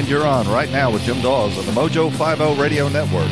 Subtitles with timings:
[0.00, 3.30] And you're on right now with Jim Dawes on the Mojo 50 Radio Network.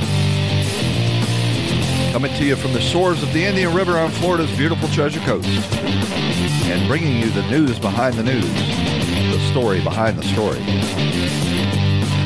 [2.12, 5.48] Coming to you from the shores of the Indian River on Florida's beautiful Treasure Coast.
[5.48, 10.58] And bringing you the news behind the news, the story behind the story.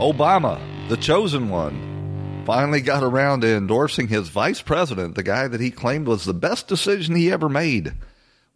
[0.00, 5.60] Obama, the chosen one, finally got around to endorsing his vice president, the guy that
[5.60, 7.92] he claimed was the best decision he ever made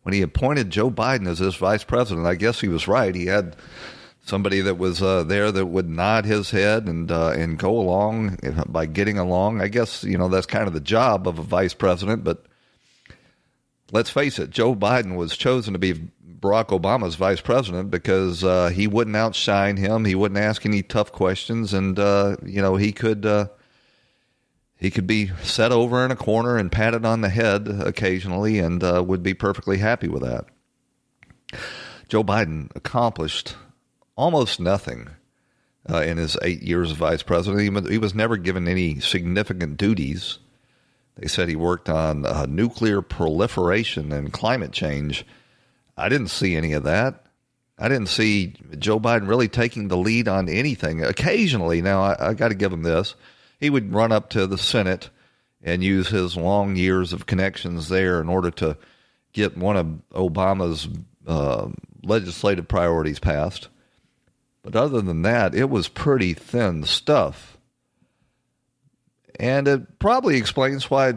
[0.04, 2.26] when he appointed Joe Biden as his vice president.
[2.26, 3.14] I guess he was right.
[3.14, 3.56] He had
[4.24, 8.38] somebody that was uh, there that would nod his head and uh, and go along
[8.66, 9.60] by getting along.
[9.60, 12.24] I guess you know that's kind of the job of a vice president.
[12.24, 12.46] But
[13.92, 16.08] let's face it, Joe Biden was chosen to be
[16.44, 20.04] Barack Obama's vice president because uh, he wouldn't outshine him.
[20.04, 23.46] He wouldn't ask any tough questions, and uh, you know he could uh,
[24.76, 28.84] he could be set over in a corner and patted on the head occasionally, and
[28.84, 30.44] uh, would be perfectly happy with that.
[32.08, 33.56] Joe Biden accomplished
[34.14, 35.08] almost nothing
[35.88, 37.62] uh, in his eight years as vice president.
[37.62, 40.38] He was, he was, never given any significant duties.
[41.16, 45.24] They said he worked on uh, nuclear proliferation and climate change
[45.96, 47.24] I didn't see any of that.
[47.78, 51.02] I didn't see Joe Biden really taking the lead on anything.
[51.02, 53.14] Occasionally, now I, I got to give him this,
[53.58, 55.10] he would run up to the Senate
[55.62, 58.76] and use his long years of connections there in order to
[59.32, 60.88] get one of Obama's
[61.26, 61.68] uh,
[62.02, 63.68] legislative priorities passed.
[64.62, 67.58] But other than that, it was pretty thin stuff.
[69.38, 71.14] And it probably explains why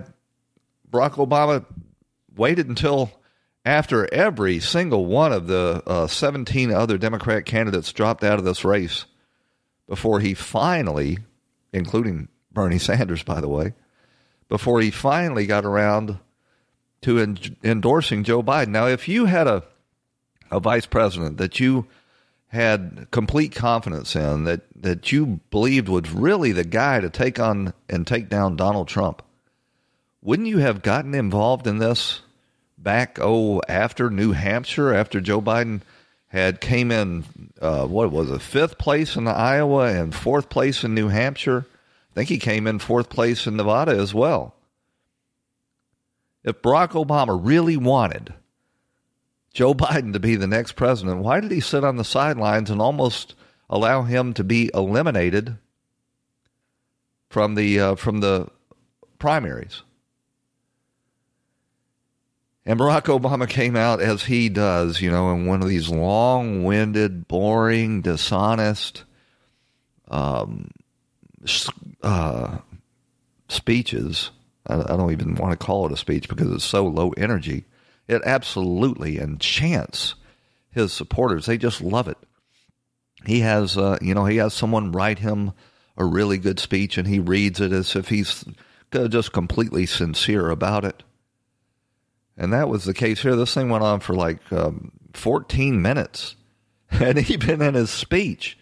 [0.89, 1.65] Barack Obama
[2.35, 3.11] waited until
[3.67, 8.63] after every single one of the uh, 17 other Democrat candidates dropped out of this
[8.63, 9.05] race
[9.89, 11.17] before he finally,
[11.73, 13.73] including Bernie Sanders, by the way,
[14.47, 16.17] before he finally got around
[17.01, 18.69] to en- endorsing Joe Biden.
[18.69, 19.63] Now, if you had a,
[20.49, 21.87] a vice president that you
[22.47, 27.73] had complete confidence in, that, that you believed was really the guy to take on
[27.89, 29.21] and take down Donald Trump,
[30.21, 32.21] wouldn't you have gotten involved in this
[32.77, 35.81] back oh after New Hampshire after Joe Biden
[36.27, 37.23] had came in
[37.61, 41.65] uh, what was it fifth place in Iowa and fourth place in New Hampshire.
[42.11, 44.55] I think he came in fourth place in Nevada as well.
[46.43, 48.33] If Barack Obama really wanted
[49.53, 52.81] Joe Biden to be the next president, why did he sit on the sidelines and
[52.81, 53.35] almost
[53.69, 55.57] allow him to be eliminated
[57.29, 58.47] from the uh, from the
[59.19, 59.83] primaries?
[62.67, 66.65] And Barack Obama came out as he does, you know, in one of these long
[66.65, 69.05] winded, boring, dishonest
[70.09, 70.71] um,
[72.03, 72.57] uh,
[73.47, 74.31] speeches.
[74.67, 77.63] I, I don't even want to call it a speech because it's so low energy.
[78.05, 80.15] It absolutely enchants
[80.69, 81.45] his supporters.
[81.45, 82.17] They just love it.
[83.25, 85.53] He has, uh, you know, he has someone write him
[85.95, 88.43] a really good speech and he reads it as if he's
[88.91, 91.03] just completely sincere about it.
[92.37, 93.35] And that was the case here.
[93.35, 96.35] This thing went on for like um, 14 minutes.
[96.89, 98.57] And even in his speech,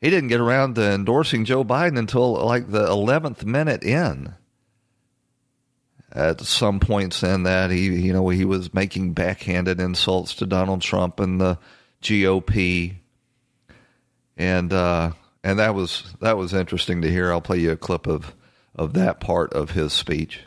[0.00, 4.34] he didn't get around to endorsing Joe Biden until like the 11th minute in.
[6.10, 10.82] At some points in that, he, you know, he was making backhanded insults to Donald
[10.82, 11.58] Trump and the
[12.02, 12.96] GOP.
[14.36, 15.12] And, uh,
[15.44, 17.30] and that was, that was interesting to hear.
[17.30, 18.34] I'll play you a clip of,
[18.74, 20.40] of that part of his speech.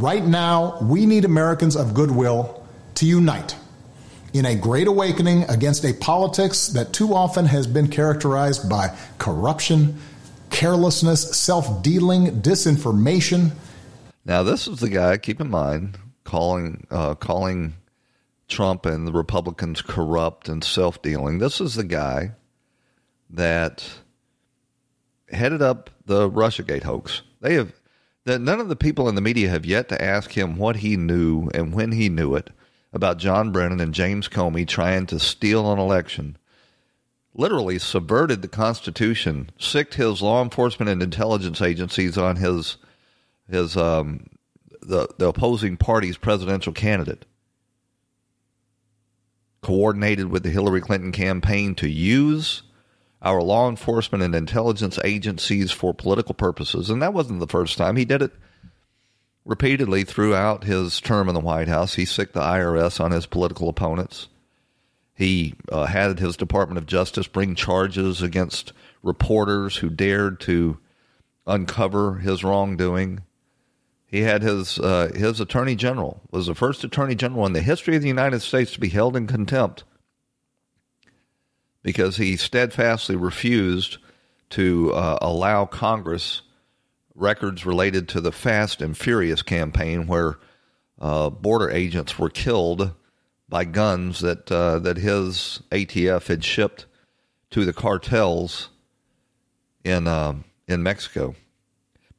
[0.00, 3.54] Right now, we need Americans of goodwill to unite
[4.32, 10.00] in a great awakening against a politics that too often has been characterized by corruption,
[10.48, 13.50] carelessness, self dealing, disinformation.
[14.24, 17.74] Now, this is the guy, keep in mind, calling, uh, calling
[18.48, 21.40] Trump and the Republicans corrupt and self dealing.
[21.40, 22.30] This is the guy
[23.28, 23.86] that
[25.30, 27.20] headed up the Russiagate hoax.
[27.42, 27.79] They have
[28.30, 30.96] that none of the people in the media have yet to ask him what he
[30.96, 32.50] knew and when he knew it
[32.92, 36.38] about John Brennan and James Comey trying to steal an election,
[37.34, 42.76] literally subverted the Constitution, sicked his law enforcement and intelligence agencies on his
[43.48, 44.26] his um,
[44.80, 47.26] the the opposing party's presidential candidate,
[49.60, 52.62] coordinated with the Hillary Clinton campaign to use
[53.22, 56.88] our law enforcement and intelligence agencies for political purposes.
[56.88, 57.96] And that wasn't the first time.
[57.96, 58.32] He did it
[59.44, 61.94] repeatedly throughout his term in the White House.
[61.94, 64.28] He sicked the IRS on his political opponents.
[65.14, 68.72] He uh, had his Department of Justice bring charges against
[69.02, 70.78] reporters who dared to
[71.46, 73.20] uncover his wrongdoing.
[74.06, 77.96] He had his uh, his attorney general was the first attorney general in the history
[77.96, 79.84] of the United States to be held in contempt
[81.82, 83.98] because he steadfastly refused
[84.50, 86.42] to uh, allow Congress
[87.14, 90.38] records related to the Fast and Furious campaign, where
[91.00, 92.92] uh, border agents were killed
[93.48, 96.86] by guns that uh, that his ATF had shipped
[97.50, 98.70] to the cartels
[99.84, 101.34] in um, in Mexico.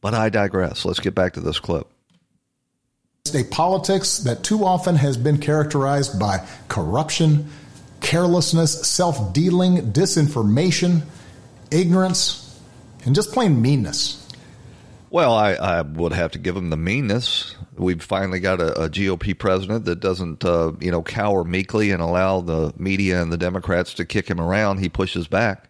[0.01, 0.83] But I digress.
[0.83, 1.87] Let's get back to this clip.
[3.25, 7.49] It's A politics that too often has been characterized by corruption,
[8.01, 11.03] carelessness, self dealing, disinformation,
[11.71, 12.59] ignorance,
[13.05, 14.17] and just plain meanness.
[15.09, 17.55] Well, I, I, would have to give him the meanness.
[17.75, 22.01] We've finally got a, a GOP president that doesn't, uh, you know, cower meekly and
[22.01, 24.77] allow the media and the Democrats to kick him around.
[24.77, 25.69] He pushes back.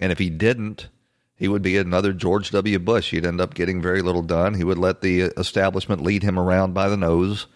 [0.00, 0.88] And if he didn't,
[1.36, 2.80] he would be another George W.
[2.80, 3.12] Bush.
[3.12, 4.54] He'd end up getting very little done.
[4.54, 7.46] He would let the establishment lead him around by the nose.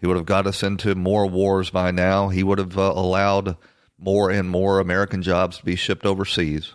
[0.00, 2.28] He would have got us into more wars by now.
[2.28, 3.56] He would have uh, allowed
[3.98, 6.74] more and more American jobs to be shipped overseas.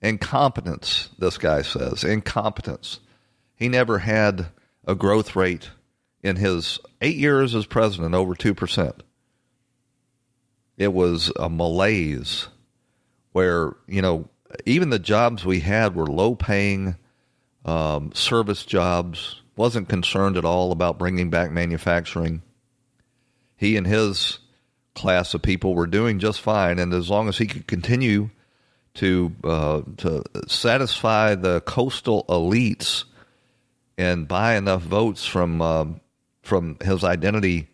[0.00, 2.02] Incompetence, this guy says.
[2.02, 2.98] Incompetence.
[3.54, 4.48] He never had
[4.84, 5.70] a growth rate
[6.22, 9.00] in his eight years as president over 2%.
[10.76, 12.48] It was a malaise
[13.30, 14.28] where, you know,
[14.66, 16.96] even the jobs we had were low paying
[17.64, 22.42] um, service jobs, wasn't concerned at all about bringing back manufacturing.
[23.56, 24.38] He and his
[24.94, 28.30] class of people were doing just fine, and as long as he could continue
[28.94, 33.04] to uh, to satisfy the coastal elites
[33.96, 35.86] and buy enough votes from uh,
[36.42, 37.68] from his identity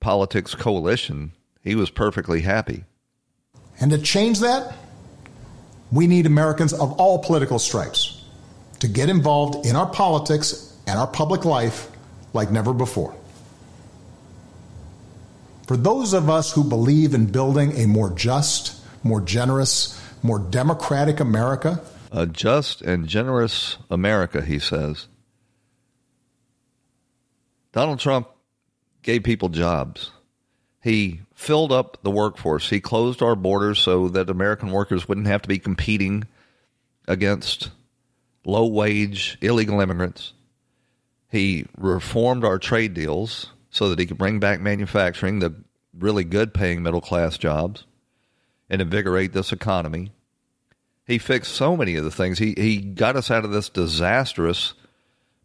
[0.00, 1.32] politics coalition,
[1.62, 2.84] he was perfectly happy.
[3.80, 4.76] And to change that,
[5.90, 8.22] we need Americans of all political stripes
[8.80, 11.90] to get involved in our politics and our public life
[12.32, 13.14] like never before.
[15.66, 21.20] For those of us who believe in building a more just, more generous, more democratic
[21.20, 21.80] America?
[22.12, 25.08] A just and generous America, he says.
[27.72, 28.28] Donald Trump
[29.02, 30.10] gave people jobs.
[30.82, 32.68] He filled up the workforce.
[32.68, 36.24] He closed our borders so that American workers wouldn't have to be competing
[37.08, 37.70] against
[38.44, 40.34] low wage illegal immigrants.
[41.34, 45.52] He reformed our trade deals so that he could bring back manufacturing, the
[45.92, 47.86] really good paying middle class jobs
[48.70, 50.12] and invigorate this economy.
[51.08, 52.38] He fixed so many of the things.
[52.38, 54.74] He he got us out of this disastrous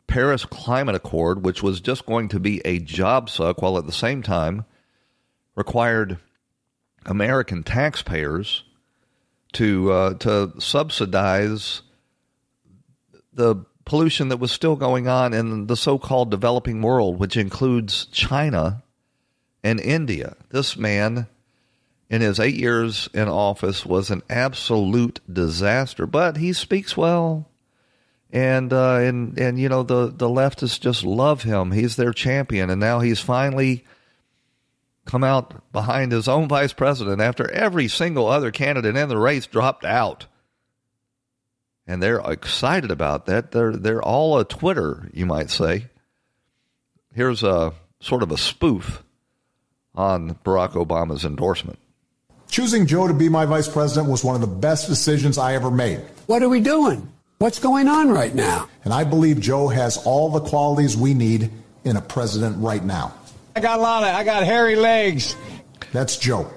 [0.06, 3.92] Paris Climate Accord, which was just going to be a job suck, while at the
[3.92, 4.66] same time
[5.56, 6.20] required
[7.08, 8.64] American taxpayers
[9.54, 11.82] to uh, to subsidize
[13.34, 18.84] the pollution that was still going on in the so-called developing world, which includes China
[19.64, 20.36] and India.
[20.50, 21.26] This man
[22.08, 26.06] in his eight years in office was an absolute disaster.
[26.06, 27.50] But he speaks well,
[28.32, 31.72] and uh, and and you know the the leftists just love him.
[31.72, 33.86] He's their champion, and now he's finally
[35.06, 39.48] come out behind his own vice president after every single other candidate in the race
[39.48, 40.28] dropped out.
[41.90, 43.52] And they're excited about that.
[43.52, 45.88] They're they're all a Twitter, you might say.
[47.16, 49.02] Here's a sort of a spoof
[49.96, 51.80] on Barack Obama's endorsement.
[52.48, 55.72] Choosing Joe to be my vice president was one of the best decisions I ever
[55.72, 56.02] made.
[56.28, 57.12] What are we doing?
[57.40, 58.70] What's going on right now?
[58.84, 61.50] And I believe Joe has all the qualities we need
[61.86, 63.16] in a president right now.
[63.56, 65.36] I got a lot of, I got hairy legs.
[65.92, 66.52] That's Joe.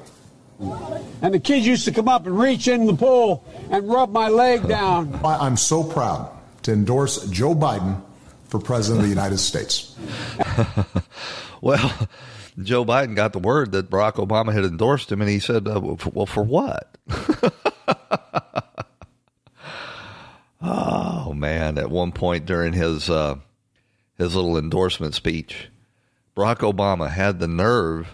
[0.60, 4.28] And the kids used to come up and reach in the pool and rub my
[4.28, 5.20] leg down.
[5.24, 6.30] I'm so proud
[6.62, 8.00] to endorse Joe Biden
[8.48, 9.96] for president of the United States.
[11.60, 12.08] well,
[12.62, 15.80] Joe Biden got the word that Barack Obama had endorsed him, and he said, uh,
[15.80, 16.96] "Well, for what?"
[20.60, 21.78] oh man!
[21.78, 23.36] At one point during his uh,
[24.18, 25.68] his little endorsement speech,
[26.36, 28.08] Barack Obama had the nerve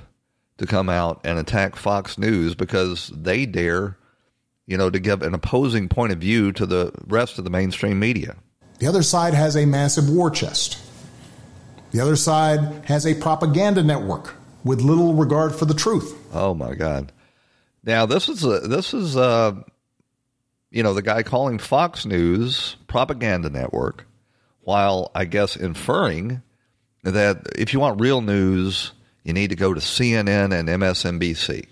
[0.59, 3.97] to come out and attack Fox News because they dare,
[4.67, 7.99] you know, to give an opposing point of view to the rest of the mainstream
[7.99, 8.37] media.
[8.79, 10.79] The other side has a massive war chest.
[11.91, 14.35] The other side has a propaganda network
[14.65, 16.15] with little regard for the truth.
[16.33, 17.13] Oh my God!
[17.83, 19.65] Now this is a, this is a,
[20.71, 24.07] you know the guy calling Fox News propaganda network,
[24.61, 26.43] while I guess inferring
[27.05, 31.67] that if you want real news, you need to go to CNN and MSNBC,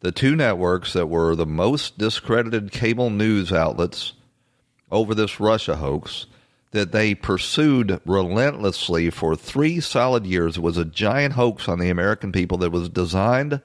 [0.00, 4.14] the two networks that were the most discredited cable news outlets
[4.90, 6.26] over this Russia hoax
[6.72, 10.58] that they pursued relentlessly for three solid years.
[10.58, 13.60] Was a giant hoax on the American people that was designed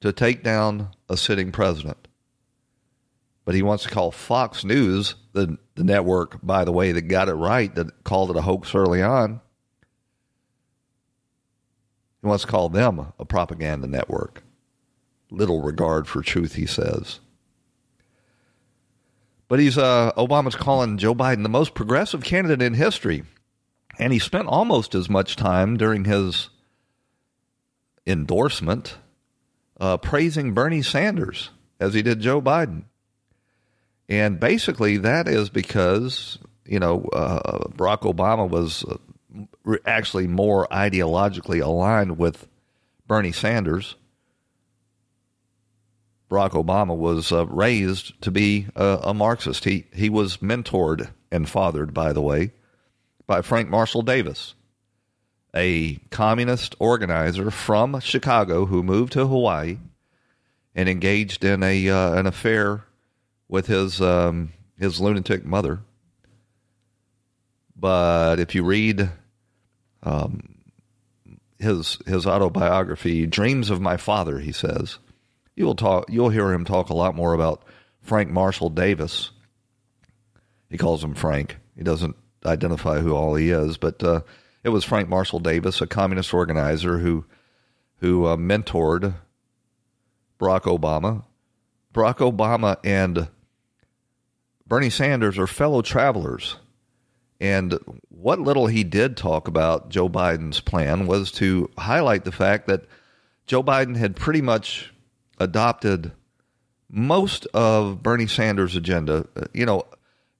[0.00, 2.08] to take down a sitting president.
[3.44, 7.28] But he wants to call Fox News, the, the network, by the way, that got
[7.28, 9.40] it right, that called it a hoax early on.
[12.20, 14.42] He wants to call them a propaganda network.
[15.30, 17.20] Little regard for truth, he says.
[19.48, 23.24] But he's uh, Obama's calling Joe Biden the most progressive candidate in history,
[23.98, 26.50] and he spent almost as much time during his
[28.06, 28.98] endorsement
[29.80, 31.50] uh, praising Bernie Sanders
[31.80, 32.84] as he did Joe Biden.
[34.08, 38.98] And basically, that is because you know uh, Barack Obama was uh,
[39.84, 42.48] actually more ideologically aligned with
[43.06, 43.96] Bernie Sanders
[46.30, 49.64] Barack Obama was uh, raised to be a, a, Marxist.
[49.64, 52.52] He he was mentored and fathered, by the way,
[53.26, 54.54] by Frank Marshall Davis,
[55.54, 59.78] a communist organizer from Chicago who moved to Hawaii
[60.72, 62.84] and engaged in a uh, an affair
[63.48, 65.80] with his um, his lunatic mother.
[67.74, 69.10] But if you read
[70.02, 70.56] um,
[71.58, 74.98] his his autobiography, "Dreams of My Father," he says
[75.60, 76.06] You'll talk.
[76.08, 77.62] You'll hear him talk a lot more about
[78.00, 79.30] Frank Marshall Davis.
[80.70, 81.58] He calls him Frank.
[81.76, 82.16] He doesn't
[82.46, 84.22] identify who all he is, but uh,
[84.64, 87.26] it was Frank Marshall Davis, a communist organizer who
[87.96, 89.16] who uh, mentored
[90.38, 91.24] Barack Obama.
[91.92, 93.28] Barack Obama and
[94.66, 96.56] Bernie Sanders are fellow travelers.
[97.40, 97.78] And
[98.10, 102.84] what little he did talk about Joe Biden's plan was to highlight the fact that
[103.46, 104.92] Joe Biden had pretty much
[105.38, 106.12] adopted
[106.90, 109.26] most of Bernie Sanders' agenda.
[109.34, 109.84] Uh, you know,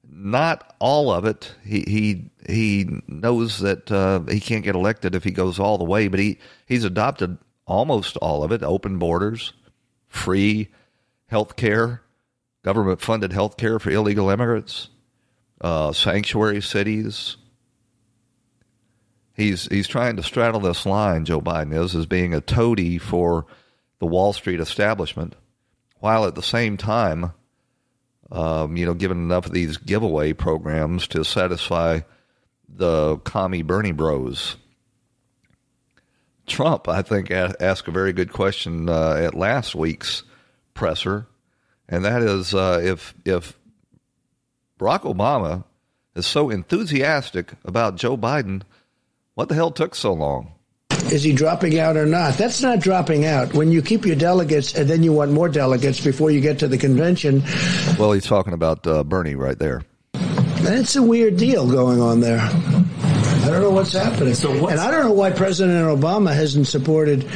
[0.09, 1.55] not all of it.
[1.65, 5.85] He he he knows that uh, he can't get elected if he goes all the
[5.85, 9.53] way, but he he's adopted almost all of it: open borders,
[10.09, 10.69] free
[11.29, 12.03] health care,
[12.63, 14.89] government funded health care for illegal immigrants,
[15.61, 17.37] uh, sanctuary cities.
[19.35, 21.25] He's he's trying to straddle this line.
[21.25, 23.47] Joe Biden is as being a toady for
[23.99, 25.35] the Wall Street establishment,
[25.99, 27.33] while at the same time,
[28.31, 32.01] um, you know, given enough of these giveaway programs to satisfy
[32.69, 34.57] the commie Bernie bros.
[36.47, 40.25] Trump, I think, asked a very good question uh, at last week's
[40.75, 41.27] presser,
[41.89, 43.57] and that is uh, if if
[44.81, 45.65] Barack Obama
[46.15, 48.63] is so enthusiastic about Joe Biden,
[49.35, 50.53] what the hell took so long?
[51.13, 52.35] Is he dropping out or not?
[52.35, 53.53] That's not dropping out.
[53.53, 56.69] When you keep your delegates and then you want more delegates before you get to
[56.69, 57.43] the convention.
[57.99, 59.83] Well, he's talking about uh, Bernie right there.
[60.15, 62.41] That's a weird deal going on there.
[62.41, 64.35] I don't know what's happening.
[64.35, 67.27] So what's and I don't know why President Obama hasn't supported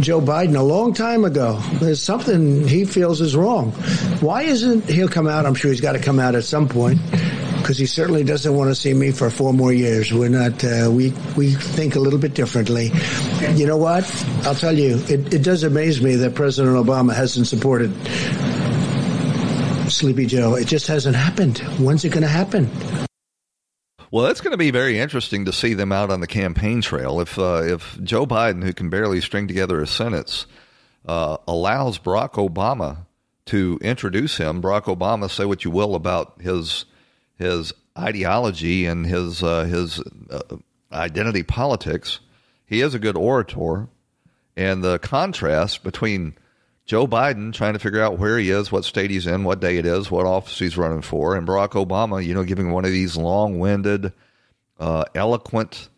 [0.00, 1.58] Joe Biden a long time ago.
[1.80, 3.72] There's something he feels is wrong.
[4.20, 5.46] Why isn't he'll come out?
[5.46, 7.00] I'm sure he's got to come out at some point
[7.58, 10.12] because he certainly doesn't want to see me for four more years.
[10.12, 10.62] We're not.
[10.62, 12.92] Uh, we we think a little bit differently.
[13.54, 14.04] You know what?
[14.44, 14.98] I'll tell you.
[15.08, 17.92] It, it does amaze me that President Obama hasn't supported
[19.90, 20.54] Sleepy Joe.
[20.54, 21.58] It just hasn't happened.
[21.78, 22.70] When's it going to happen?
[24.10, 27.20] Well, it's going to be very interesting to see them out on the campaign trail.
[27.20, 30.46] If uh, if Joe Biden, who can barely string together a sentence,
[31.06, 33.06] uh, allows Barack Obama
[33.46, 36.84] to introduce him, Barack Obama, say what you will about his
[37.36, 40.56] his ideology and his uh, his uh,
[40.92, 42.20] identity politics.
[42.64, 43.88] He is a good orator,
[44.56, 46.36] and the contrast between
[46.86, 49.76] Joe Biden trying to figure out where he is, what state he's in, what day
[49.76, 52.92] it is, what office he's running for, and Barack Obama, you know, giving one of
[52.92, 54.12] these long-winded,
[54.78, 55.88] uh, eloquent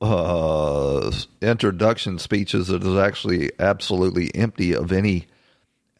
[0.00, 5.26] uh, introduction speeches that is actually absolutely empty of any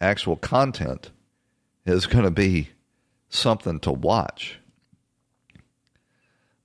[0.01, 1.11] actual content
[1.85, 2.69] is going to be
[3.29, 4.59] something to watch.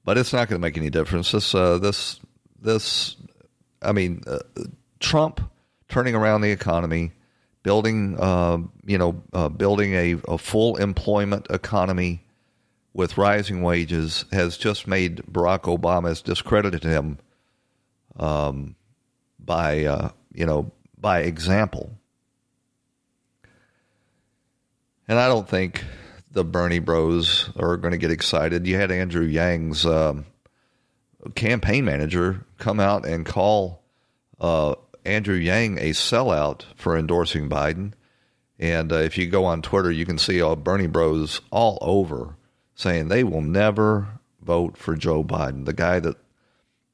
[0.09, 1.33] but it's not going to make any difference.
[1.33, 2.19] This, uh, this,
[2.63, 3.15] this.
[3.83, 4.39] I mean, uh,
[5.01, 5.43] Trump
[5.89, 7.13] turning around the economy,
[7.63, 12.25] building, uh, you know, uh, building a, a full employment economy
[12.95, 17.19] with rising wages has just made Barack Obama has discredited him
[18.17, 18.75] um,
[19.39, 21.93] by uh, you know by example.
[25.07, 25.85] And I don't think
[26.33, 28.67] the Bernie Bros are going to get excited.
[28.67, 30.27] You had Andrew Yang's um,
[31.35, 33.83] campaign manager come out and call
[34.41, 34.75] uh,
[35.09, 37.95] Andrew Yang a sellout for endorsing Biden.
[38.59, 42.37] And uh, if you go on Twitter, you can see all Bernie Bros all over
[42.75, 46.17] saying they will never vote for Joe Biden, the guy that,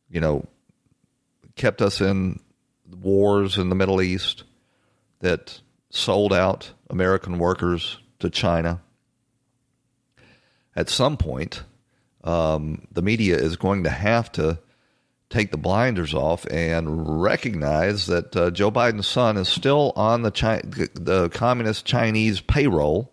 [0.08, 0.46] you know,
[1.56, 2.40] kept us in
[2.90, 4.44] wars in the Middle East,
[5.20, 8.80] that sold out American workers to China.
[10.76, 11.62] At some point,
[12.24, 14.58] um, the media is going to have to
[15.34, 20.30] take the blinders off and recognize that uh, Joe Biden's son is still on the
[20.30, 23.12] Chi- the communist Chinese payroll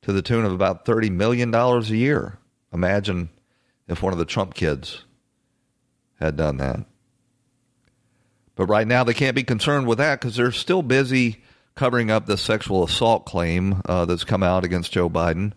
[0.00, 2.38] to the tune of about $30 million a year.
[2.72, 3.28] Imagine
[3.86, 5.04] if one of the Trump kids
[6.20, 6.86] had done that.
[8.56, 11.42] But right now, they can't be concerned with that because they're still busy
[11.74, 15.52] covering up the sexual assault claim uh, that's come out against Joe Biden,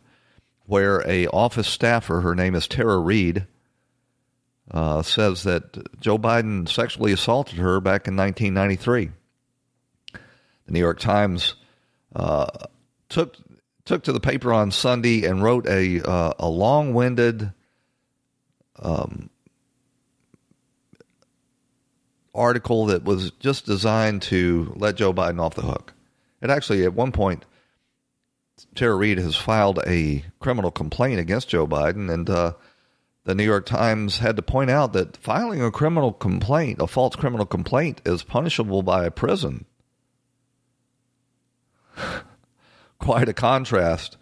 [0.65, 3.45] where a office staffer, her name is Tara Reade,
[4.71, 9.11] uh, says that Joe Biden sexually assaulted her back in 1993.
[10.13, 11.55] The New York Times
[12.15, 12.47] uh,
[13.09, 13.35] took
[13.85, 17.51] took to the paper on Sunday and wrote a uh, a long winded
[18.79, 19.29] um,
[22.35, 25.93] article that was just designed to let Joe Biden off the hook.
[26.41, 27.45] It actually, at one point,
[28.75, 32.53] Tara Reade has filed a criminal complaint against Joe Biden, and uh,
[33.27, 37.17] the New York Times had to point out that filing a criminal complaint, a false
[37.17, 39.65] criminal complaint, is punishable by a prison.
[42.99, 44.15] Quite a contrast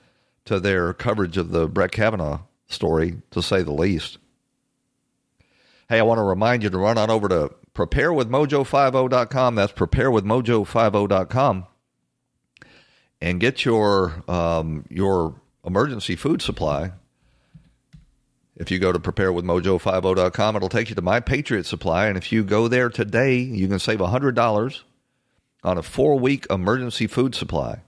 [0.45, 4.17] to their coverage of the Brett Kavanaugh story, to say the least.
[5.87, 9.53] Hey, I want to remind you to run on over to preparewithmojo50.com.
[9.53, 11.67] That's preparewithmojo50.com.
[13.21, 16.93] And get your um, your emergency food supply.
[18.55, 22.07] If you go to preparewithmojo50.com, it'll take you to My Patriot Supply.
[22.07, 24.81] And if you go there today, you can save $100
[25.63, 27.81] on a four week emergency food supply.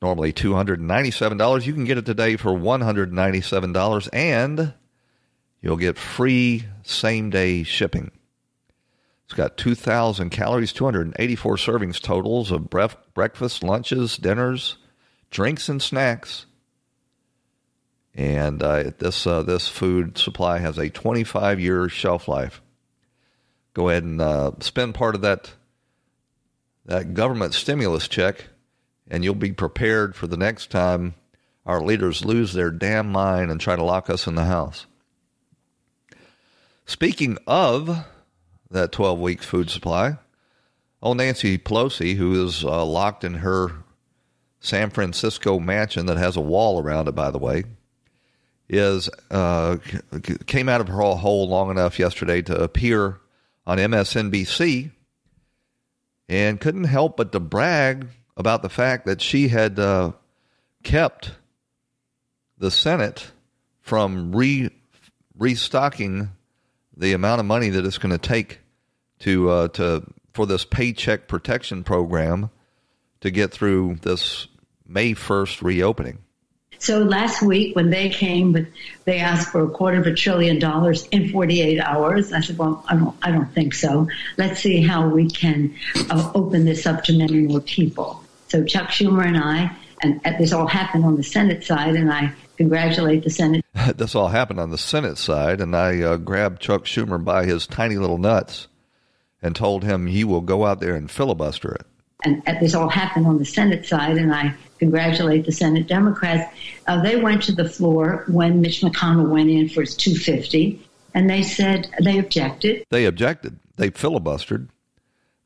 [0.00, 1.66] Normally $297.
[1.66, 4.08] You can get it today for $197.
[4.12, 4.74] And
[5.60, 8.12] you'll get free same day shipping.
[9.24, 14.76] It's got 2,000 calories, 284 servings totals of bref- breakfast, lunches, dinners,
[15.30, 16.44] drinks, and snacks.
[18.14, 22.62] And uh, this uh, this food supply has a 25 year shelf life.
[23.74, 25.52] Go ahead and uh, spend part of that
[26.86, 28.46] that government stimulus check,
[29.08, 31.14] and you'll be prepared for the next time
[31.66, 34.86] our leaders lose their damn mind and try to lock us in the house.
[36.84, 38.04] Speaking of
[38.74, 40.18] that 12 week food supply.
[41.00, 43.84] Old Nancy Pelosi, who is uh, locked in her
[44.60, 47.64] San Francisco mansion that has a wall around it, by the way,
[48.68, 49.76] is uh,
[50.46, 53.20] came out of her hole long enough yesterday to appear
[53.66, 54.90] on MSNBC
[56.28, 60.12] and couldn't help but to brag about the fact that she had uh,
[60.82, 61.32] kept
[62.58, 63.30] the Senate
[63.80, 64.70] from re-
[65.36, 66.30] restocking
[66.96, 68.60] the amount of money that it's going to take
[69.20, 72.50] to uh, to for this paycheck protection program
[73.20, 74.48] to get through this
[74.86, 76.23] May first reopening.
[76.84, 78.68] So last week, when they came with,
[79.06, 82.30] they asked for a quarter of a trillion dollars in 48 hours.
[82.30, 84.06] I said, "Well, I don't, I don't think so.
[84.36, 85.74] Let's see how we can
[86.10, 90.52] uh, open this up to many more people." So Chuck Schumer and I, and this
[90.52, 93.64] all happened on the Senate side, and I congratulate the Senate.
[93.96, 97.66] this all happened on the Senate side, and I uh, grabbed Chuck Schumer by his
[97.66, 98.68] tiny little nuts
[99.40, 101.86] and told him he will go out there and filibuster it.
[102.22, 106.54] And this all happened on the Senate side, and I congratulate the Senate Democrats.
[106.86, 110.80] Uh, they went to the floor when Mitch McConnell went in for his 250,
[111.14, 112.84] and they said they objected.
[112.90, 113.58] They objected.
[113.76, 114.68] They filibustered.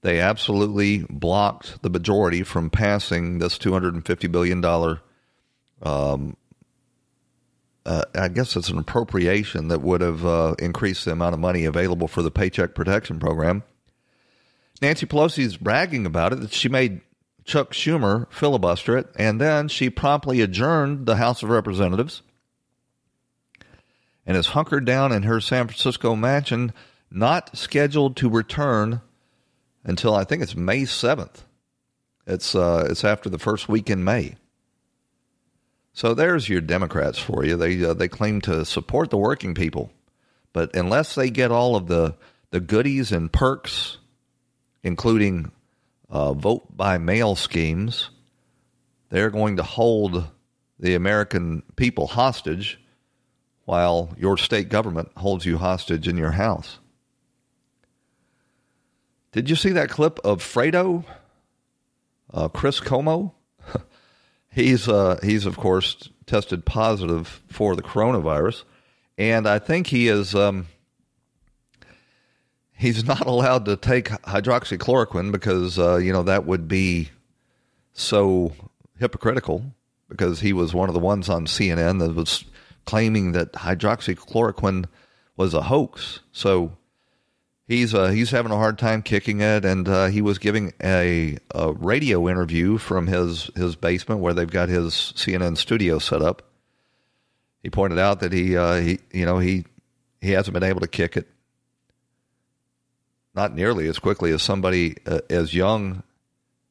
[0.03, 4.65] They absolutely blocked the majority from passing this $250 billion
[5.83, 6.37] um,
[7.89, 11.65] uh, I guess it's an appropriation that would have uh, increased the amount of money
[11.65, 13.63] available for the Paycheck Protection Program.
[14.81, 17.01] Nancy Pelosi is bragging about it that she made
[17.45, 22.23] Chuck Schumer filibuster it, and then she promptly adjourned the House of Representatives
[24.27, 26.73] and is hunkered down in her San Francisco mansion,
[27.11, 29.01] not scheduled to return
[29.83, 31.45] until I think it's May 7th.
[32.27, 34.37] It's, uh, it's after the first week in May.
[35.95, 37.57] So there's your Democrats for you.
[37.57, 39.91] They, uh, they claim to support the working people,
[40.53, 42.15] but unless they get all of the,
[42.51, 43.98] the goodies and perks,
[44.89, 45.53] including
[46.09, 48.11] uh, vote by mail schemes,
[49.11, 50.27] they're going to hold
[50.81, 52.81] the American people hostage
[53.67, 56.79] while your state government holds you hostage in your house.
[59.33, 61.05] Did you see that clip of Fredo,
[62.33, 63.33] uh, Chris Cuomo?
[64.51, 68.65] he's uh, he's of course tested positive for the coronavirus,
[69.19, 70.35] and I think he is.
[70.35, 70.67] Um,
[72.79, 77.11] he's not allowed to take hydroxychloroquine because uh, you know that would be
[77.93, 78.53] so
[78.99, 79.75] hypocritical
[80.09, 82.45] because he was one of the ones on CNN that was
[82.87, 84.87] claiming that hydroxychloroquine
[85.37, 86.21] was a hoax.
[86.33, 86.77] So
[87.67, 91.37] he's uh, he's having a hard time kicking it, and uh, he was giving a,
[91.55, 96.43] a, radio interview from his his basement where they've got his CNN studio set up.
[97.63, 99.65] He pointed out that he uh, he you know he
[100.21, 101.29] he hasn't been able to kick it
[103.35, 106.03] not nearly as quickly as somebody uh, as young.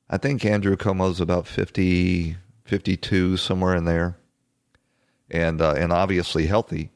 [0.09, 4.17] I think Andrew Cuomo's about 50, 52, somewhere in there,
[5.29, 6.91] and uh, and obviously healthy.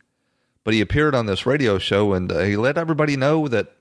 [0.63, 3.73] But he appeared on this radio show and uh, he let everybody know that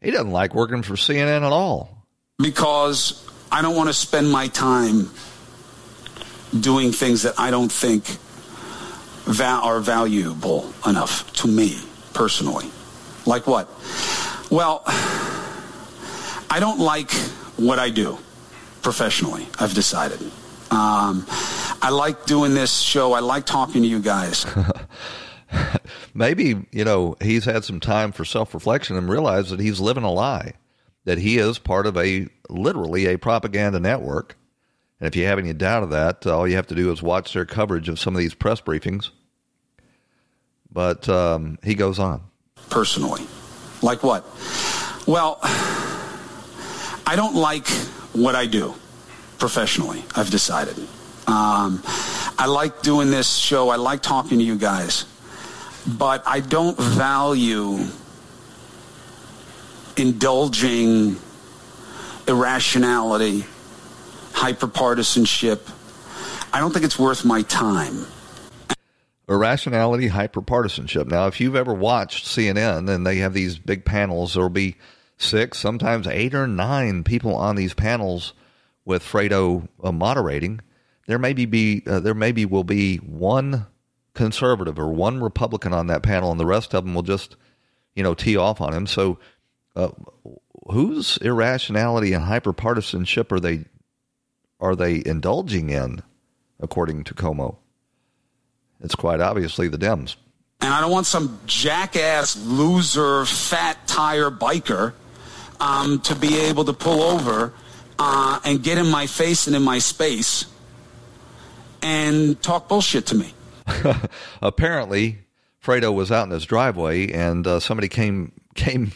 [0.00, 2.06] he doesn't like working for CNN at all.
[2.38, 5.10] Because I don't want to spend my time
[6.58, 8.06] doing things that I don't think
[9.24, 11.78] va- are valuable enough to me
[12.14, 12.70] personally.
[13.26, 13.68] Like what?
[14.50, 17.10] Well, I don't like
[17.56, 18.18] what I do
[18.82, 20.20] professionally, I've decided.
[20.70, 21.26] Um,
[21.80, 23.12] I like doing this show.
[23.12, 24.46] I like talking to you guys.
[26.14, 30.02] Maybe, you know, he's had some time for self reflection and realized that he's living
[30.02, 30.54] a lie,
[31.04, 34.36] that he is part of a literally a propaganda network.
[34.98, 37.32] And if you have any doubt of that, all you have to do is watch
[37.32, 39.10] their coverage of some of these press briefings.
[40.70, 42.22] But um, he goes on.
[42.70, 43.26] Personally.
[43.82, 44.24] Like what?
[45.06, 47.66] Well, I don't like
[48.12, 48.74] what I do
[49.38, 50.78] professionally, I've decided.
[51.26, 51.82] Um,
[52.38, 53.70] I like doing this show.
[53.70, 55.04] I like talking to you guys.
[55.86, 57.80] But I don't value
[59.96, 61.16] indulging
[62.28, 63.44] irrationality,
[64.32, 65.60] hyperpartisanship.
[66.52, 68.06] I don't think it's worth my time
[69.28, 71.06] irrationality, hyperpartisanship.
[71.06, 74.76] Now, if you've ever watched CNN and they have these big panels, there'll be
[75.16, 78.34] six, sometimes eight or nine people on these panels
[78.84, 80.60] with Fredo uh, moderating.
[81.06, 83.66] There maybe be uh, there maybe will be one
[84.14, 87.36] conservative or one Republican on that panel, and the rest of them will just
[87.94, 88.86] you know tee off on him.
[88.86, 89.18] So,
[89.74, 89.90] uh,
[90.70, 93.64] whose irrationality and hyperpartisanship are they
[94.60, 96.02] are they indulging in,
[96.60, 97.56] according to Cuomo?
[98.82, 100.16] It's quite obviously the Dems.
[100.60, 104.92] And I don't want some jackass, loser, fat tire biker
[105.60, 107.52] um, to be able to pull over
[107.98, 110.46] uh, and get in my face and in my space
[111.82, 113.34] and talk bullshit to me.
[114.42, 115.18] Apparently,
[115.62, 118.92] Fredo was out in his driveway, and uh, somebody came came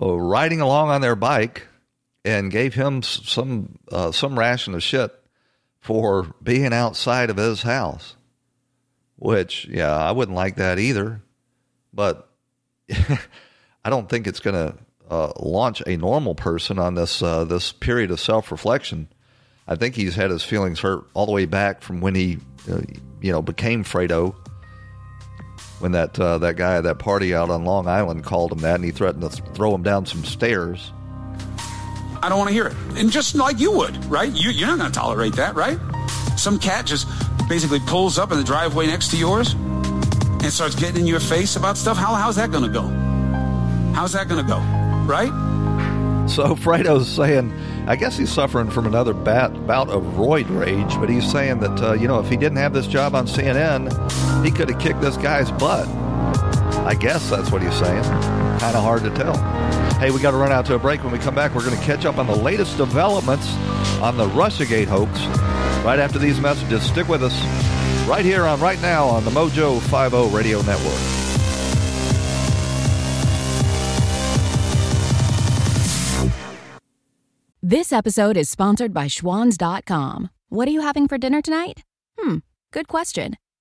[0.00, 1.66] uh, riding along on their bike
[2.24, 5.12] and gave him some uh, some ration of shit
[5.80, 8.16] for being outside of his house
[9.24, 11.22] which, yeah, I wouldn't like that either.
[11.94, 12.28] But
[12.90, 14.76] I don't think it's going to
[15.08, 19.08] uh, launch a normal person on this uh, this period of self reflection.
[19.66, 22.38] I think he's had his feelings hurt all the way back from when he,
[22.70, 22.82] uh,
[23.22, 24.34] you know, became Fredo.
[25.78, 28.74] When that uh, that guy at that party out on Long Island called him that,
[28.74, 30.92] and he threatened to throw him down some stairs.
[32.24, 34.32] I don't want to hear it, and just like you would, right?
[34.32, 35.78] You, you're not going to tolerate that, right?
[36.38, 37.06] Some cat just
[37.50, 41.56] basically pulls up in the driveway next to yours and starts getting in your face
[41.56, 42.80] about stuff, how, how's that going to go?
[43.92, 44.58] How's that going to go?
[45.04, 45.28] Right?
[46.26, 47.52] So Fredo's saying,
[47.86, 51.82] I guess he's suffering from another bat, bout of roid rage, but he's saying that,
[51.82, 53.92] uh, you know, if he didn't have this job on CNN,
[54.42, 55.86] he could have kicked this guy's butt.
[56.86, 58.43] I guess that's what he's saying.
[58.64, 59.36] Kind of hard to tell.
[59.98, 61.04] Hey, we got to run out to a break.
[61.04, 63.46] When we come back, we're going to catch up on the latest developments
[64.00, 65.10] on the Russiagate hoax
[65.84, 66.82] right after these messages.
[66.82, 67.38] Stick with us
[68.08, 70.98] right here on Right Now on the Mojo 50 Radio Network.
[77.62, 80.30] This episode is sponsored by Schwans.com.
[80.48, 81.82] What are you having for dinner tonight?
[82.18, 82.38] Hmm,
[82.72, 83.36] good question.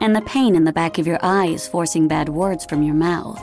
[0.00, 2.94] and the pain in the back of your eye is forcing bad words from your
[2.94, 3.40] mouth,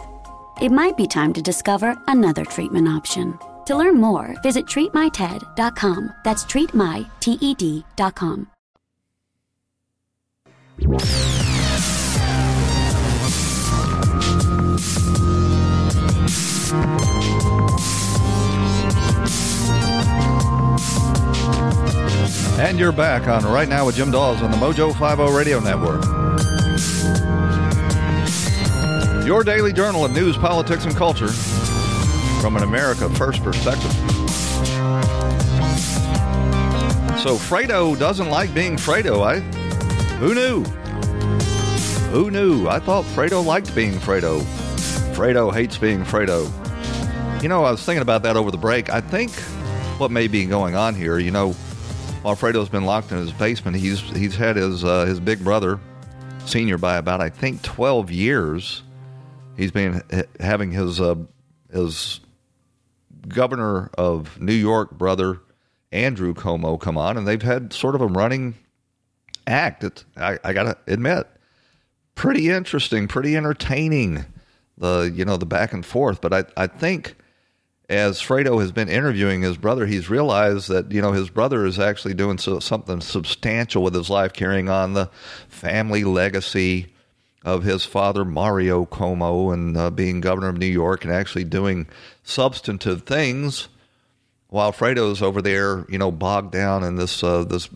[0.62, 3.38] it might be time to discover another treatment option.
[3.68, 6.14] To learn more, visit treatmyted.com.
[6.24, 8.48] That's treatmyted.com.
[22.60, 26.17] And you're back on Right Now with Jim Dawes on the Mojo 50 Radio Network.
[29.28, 33.92] Your daily journal of news, politics, and culture from an America First perspective.
[37.20, 39.28] So Fredo doesn't like being Fredo.
[39.28, 39.42] I
[40.20, 40.64] who knew?
[42.12, 42.70] Who knew?
[42.70, 44.40] I thought Fredo liked being Fredo.
[45.14, 46.46] Fredo hates being Fredo.
[47.44, 48.90] You know, I was thinking about that over the break.
[48.90, 49.34] I think
[50.00, 51.52] what may be going on here, you know,
[52.22, 55.82] while Fredo's been locked in his basement, he's he's had his uh, his big brother,
[56.46, 58.84] senior by about I think twelve years.
[59.58, 60.04] He's been
[60.40, 61.16] having his uh,
[61.72, 62.22] his
[63.28, 65.42] governor of New York brother
[65.92, 68.56] Andrew Cuomo come on, and they've had sort of a running
[69.46, 69.84] act.
[69.84, 71.28] It, I, I got to admit,
[72.16, 74.26] pretty interesting, pretty entertaining.
[74.78, 77.16] The you know the back and forth, but I I think
[77.90, 81.80] as Fredo has been interviewing his brother, he's realized that you know his brother is
[81.80, 85.10] actually doing so, something substantial with his life, carrying on the
[85.48, 86.94] family legacy
[87.48, 91.88] of his father Mario Cuomo and uh, being governor of New York and actually doing
[92.22, 93.70] substantive things,
[94.50, 97.70] while Fredo's over there, you know, bogged down in this uh, this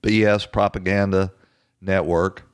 [0.00, 1.32] BS propaganda
[1.80, 2.44] network,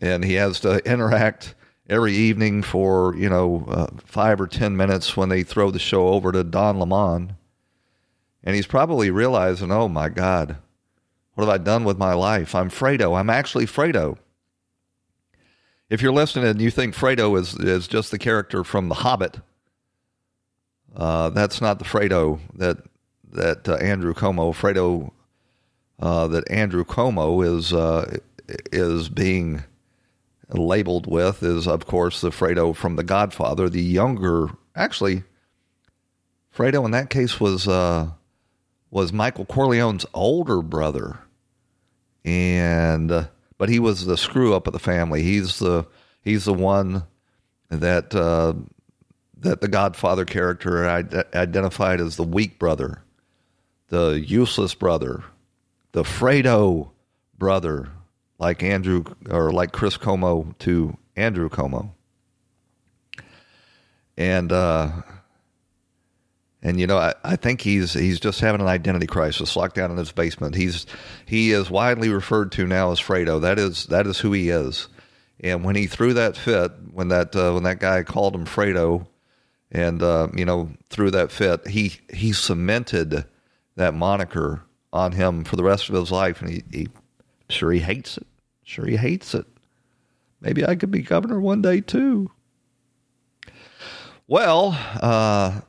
[0.00, 1.54] and he has to interact
[1.88, 6.08] every evening for you know uh, five or ten minutes when they throw the show
[6.08, 7.36] over to Don Lemon,
[8.42, 10.56] and he's probably realizing, oh my God,
[11.34, 12.52] what have I done with my life?
[12.52, 13.16] I'm Fredo.
[13.16, 14.18] I'm actually Fredo.
[15.90, 19.40] If you're listening and you think Fredo is is just the character from The Hobbit,
[20.94, 22.78] uh, that's not the Fredo that
[23.32, 25.10] that uh, Andrew Cuomo Fredo
[25.98, 28.18] uh, that Andrew Cuomo is uh,
[28.72, 29.64] is being
[30.52, 33.68] labeled with is, of course, the Fredo from The Godfather.
[33.68, 35.24] The younger, actually,
[36.56, 38.10] Fredo in that case was uh,
[38.90, 41.18] was Michael Corleone's older brother,
[42.24, 43.24] and uh,
[43.60, 45.22] but he was the screw up of the family.
[45.22, 45.84] He's the
[46.22, 47.02] he's the one
[47.68, 48.54] that uh,
[49.36, 53.02] that the Godfather character identified as the weak brother,
[53.88, 55.24] the useless brother,
[55.92, 56.88] the Fredo
[57.36, 57.90] brother
[58.38, 61.90] like Andrew or like Chris Cuomo to Andrew Cuomo,
[64.16, 65.02] And uh,
[66.62, 69.90] and you know, I, I think he's he's just having an identity crisis, locked down
[69.90, 70.54] in his basement.
[70.54, 70.86] He's
[71.24, 73.40] he is widely referred to now as Fredo.
[73.40, 74.88] That is that is who he is.
[75.42, 79.06] And when he threw that fit, when that uh, when that guy called him Fredo,
[79.72, 83.24] and uh, you know threw that fit, he he cemented
[83.76, 86.88] that moniker on him for the rest of his life, and he, he
[87.48, 88.26] sure he hates it.
[88.64, 89.46] Sure, he hates it.
[90.42, 92.30] Maybe I could be governor one day too.
[94.28, 95.62] Well, uh,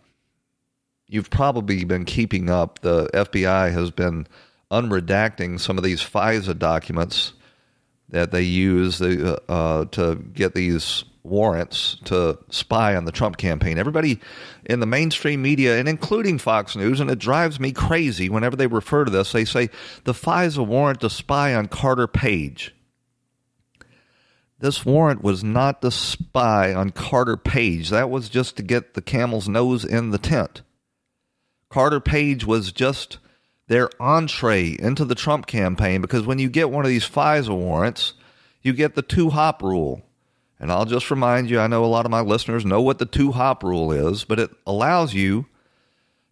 [1.12, 2.80] you've probably been keeping up.
[2.80, 4.26] The FBI has been
[4.71, 7.34] unredacting some of these FISA documents
[8.10, 13.78] that they use uh, uh, to get these warrants to spy on the Trump campaign.
[13.78, 14.19] Everybody
[14.65, 18.67] in the mainstream media, and including Fox News, and it drives me crazy whenever they
[18.67, 19.69] refer to this, they say
[20.06, 22.74] the FISA warrant to spy on Carter Page.
[24.60, 27.89] This warrant was not to spy on Carter Page.
[27.89, 30.62] That was just to get the camel's nose in the tent.
[31.72, 33.18] Carter Page was just
[33.68, 38.14] their entree into the Trump campaign because when you get one of these FISA warrants,
[38.62, 40.02] you get the two hop rule.
[40.60, 43.06] And I'll just remind you I know a lot of my listeners know what the
[43.06, 45.46] two hop rule is, but it allows you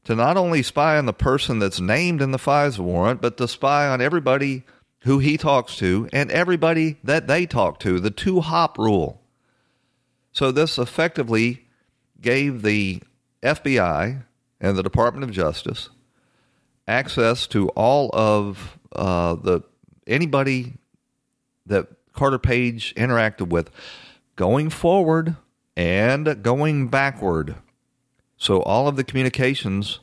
[0.04, 3.48] to not only spy on the person that's named in the FISA warrant, but to
[3.48, 4.64] spy on everybody
[5.04, 9.22] who he talks to and everybody that they talk to, the two hop rule.
[10.34, 11.66] So this effectively
[12.20, 13.02] gave the
[13.42, 14.24] FBI
[14.62, 15.90] and the Department of Justice
[16.88, 19.62] access to all of uh, the
[20.08, 20.74] anybody
[21.66, 23.70] that Carter Page interacted with.
[24.36, 25.36] going forward
[25.76, 27.56] and going backward.
[28.38, 30.00] So all of the communications,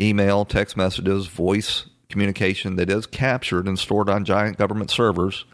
[0.00, 5.44] email, text messages, voice communication that is captured and stored on giant government servers,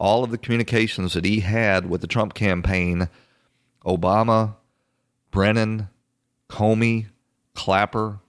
[0.00, 3.10] all of the communications that he had with the Trump campaign,
[3.84, 4.56] Obama,
[5.30, 5.90] Brennan,
[6.48, 7.08] Comey,
[7.58, 8.20] Clapper,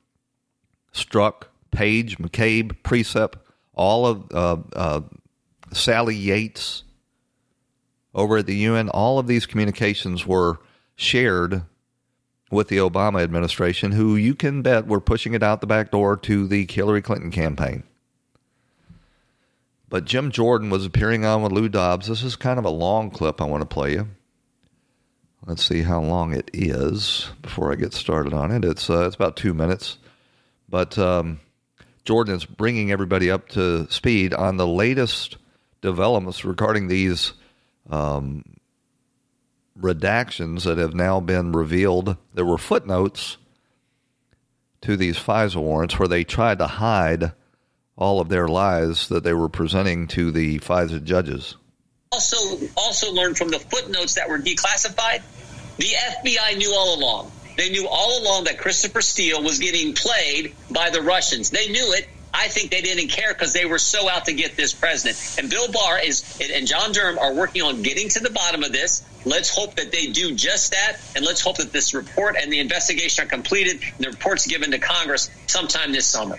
[0.92, 3.36] Strzok, Page, McCabe, Priestap,
[3.76, 5.02] all of uh, uh,
[5.72, 6.84] Sally Yates
[8.15, 10.58] over at the UN, all of these communications were
[10.96, 11.62] shared
[12.50, 16.18] with the Obama administration, who you can bet were pushing it out the back door
[16.18, 17.84] to the Hillary Clinton campaign.
[19.89, 22.08] But Jim Jordan was appearing on with Lou Dobbs.
[22.08, 24.08] This is kind of a long clip I want to play you.
[25.45, 28.65] Let's see how long it is before I get started on it.
[28.65, 29.97] It's uh, it's about two minutes,
[30.67, 31.39] but um,
[32.04, 35.38] Jordan is bringing everybody up to speed on the latest
[35.82, 37.34] developments regarding these
[37.89, 38.43] um,
[39.80, 42.17] redactions that have now been revealed.
[42.34, 43.38] There were footnotes
[44.82, 47.32] to these FISA warrants where they tried to hide
[47.95, 51.56] all of their lies that they were presenting to the FISA judges.
[52.19, 55.21] Also, also learned from the footnotes that were declassified.
[55.77, 57.32] The FBI knew all along.
[57.55, 61.49] They knew all along that Christopher Steele was getting played by the Russians.
[61.49, 62.10] They knew it.
[62.34, 65.17] I think they didn't care because they were so out to get this president.
[65.38, 68.73] And Bill Barr is and John Durham are working on getting to the bottom of
[68.73, 69.01] this.
[69.23, 72.60] Let's hope that they do just that, and let's hope that this report and the
[72.60, 76.38] investigation are completed and the report's given to Congress sometime this summer.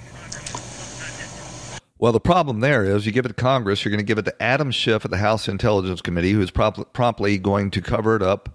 [2.01, 4.25] Well, the problem there is you give it to Congress, you're going to give it
[4.25, 8.23] to Adam Schiff at the House Intelligence Committee, who's prompt, promptly going to cover it
[8.23, 8.49] up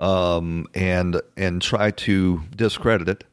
[0.00, 3.24] um, and and try to discredit it.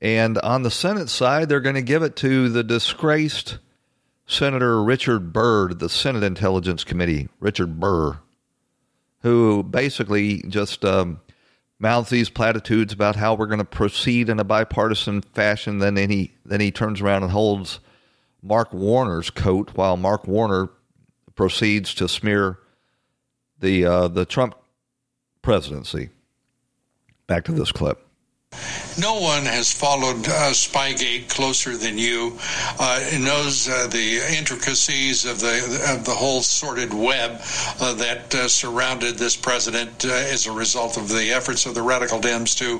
[0.00, 3.58] And on the Senate side, they're going to give it to the disgraced
[4.26, 8.20] Senator Richard Burr, the Senate Intelligence Committee, Richard Burr,
[9.22, 11.20] who basically just um,
[11.80, 15.80] mouths these platitudes about how we're going to proceed in a bipartisan fashion.
[15.80, 17.80] Then he then he turns around and holds
[18.44, 20.68] Mark Warner's coat while Mark Warner
[21.34, 22.58] proceeds to smear
[23.58, 24.54] the uh, the Trump
[25.40, 26.10] presidency.
[27.26, 28.03] Back to this clip.
[28.96, 32.38] No one has followed uh, Spygate closer than you.
[32.78, 37.40] Uh, knows uh, the intricacies of the of the whole sordid web
[37.80, 41.82] uh, that uh, surrounded this president uh, as a result of the efforts of the
[41.82, 42.78] radical Dems to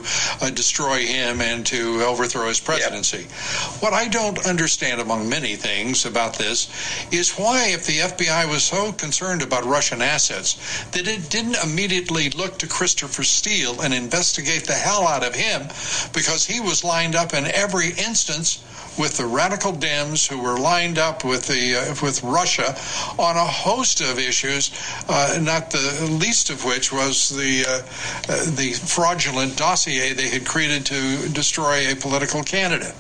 [0.53, 3.23] destroy him and to overthrow his presidency.
[3.23, 3.83] Yep.
[3.83, 6.69] What I don't understand, among many things about this,
[7.11, 12.31] is why, if the FBI was so concerned about Russian assets, that it didn't immediately
[12.31, 15.64] look to Christopher Steele and investigate the hell out of him
[16.13, 18.63] because he was lined up in every instance
[18.99, 22.75] with the radical Dems who were lined up with the uh, with Russia
[23.19, 24.71] on a host of issues,
[25.09, 30.47] uh, not the least of which was the uh, uh the fraudulent dossier they had
[30.47, 32.95] created to destroy a political candidate.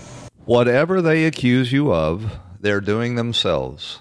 [0.45, 4.01] Whatever they accuse you of, they're doing themselves.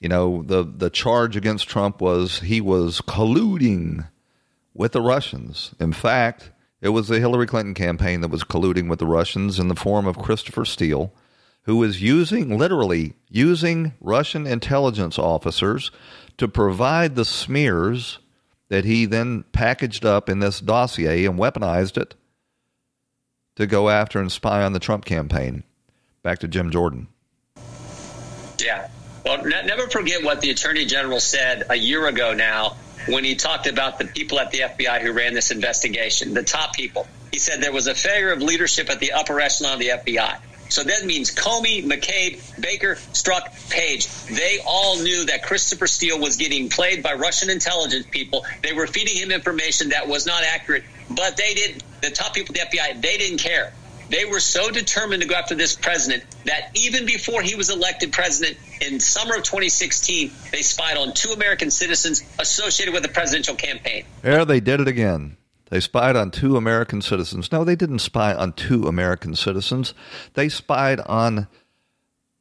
[0.00, 4.08] You know, the the charge against Trump was he was colluding
[4.74, 5.74] with the Russians.
[5.80, 9.68] In fact, it was the Hillary Clinton campaign that was colluding with the Russians in
[9.68, 11.12] the form of Christopher Steele,
[11.62, 15.90] who was using, literally, using Russian intelligence officers
[16.38, 18.18] to provide the smears
[18.68, 22.14] that he then packaged up in this dossier and weaponized it
[23.56, 25.62] to go after and spy on the Trump campaign.
[26.22, 27.08] Back to Jim Jordan.
[28.58, 28.88] Yeah.
[29.24, 32.76] Well, never forget what the Attorney General said a year ago now
[33.06, 36.74] when he talked about the people at the FBI who ran this investigation, the top
[36.74, 37.06] people.
[37.32, 40.38] He said there was a failure of leadership at the upper echelon of the FBI.
[40.68, 44.08] So that means Comey, McCabe, Baker, Strzok, Page.
[44.26, 48.44] They all knew that Christopher Steele was getting played by Russian intelligence people.
[48.62, 51.84] They were feeding him information that was not accurate, but they didn't.
[52.02, 53.72] The top people at the FBI, they didn't care.
[54.08, 58.12] They were so determined to go after this president that even before he was elected
[58.12, 63.54] president in summer of 2016, they spied on two American citizens associated with the presidential
[63.54, 64.04] campaign.
[64.22, 65.36] There, they did it again.
[65.70, 67.50] They spied on two American citizens.
[67.50, 69.94] No, they didn't spy on two American citizens.
[70.34, 71.48] They spied on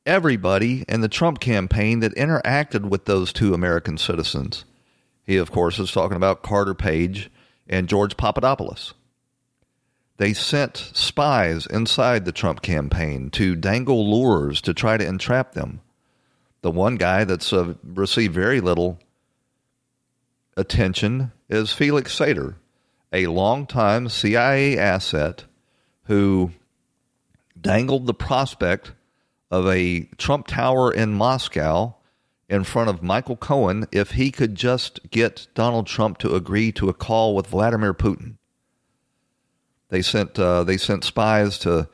[0.05, 4.65] everybody in the Trump campaign that interacted with those two American citizens.
[5.23, 7.31] He, of course, is talking about Carter Page
[7.67, 8.93] and George Papadopoulos.
[10.17, 15.81] They sent spies inside the Trump campaign to dangle lures to try to entrap them.
[16.61, 18.99] The one guy that's uh, received very little
[20.55, 22.55] attention is Felix Sater,
[23.11, 25.45] a longtime CIA asset
[26.03, 26.51] who
[27.59, 28.93] dangled the prospect
[29.51, 31.95] of a Trump Tower in Moscow
[32.49, 36.89] in front of Michael Cohen if he could just get Donald Trump to agree to
[36.89, 38.35] a call with Vladimir Putin.
[39.89, 41.87] They sent uh, they sent spies to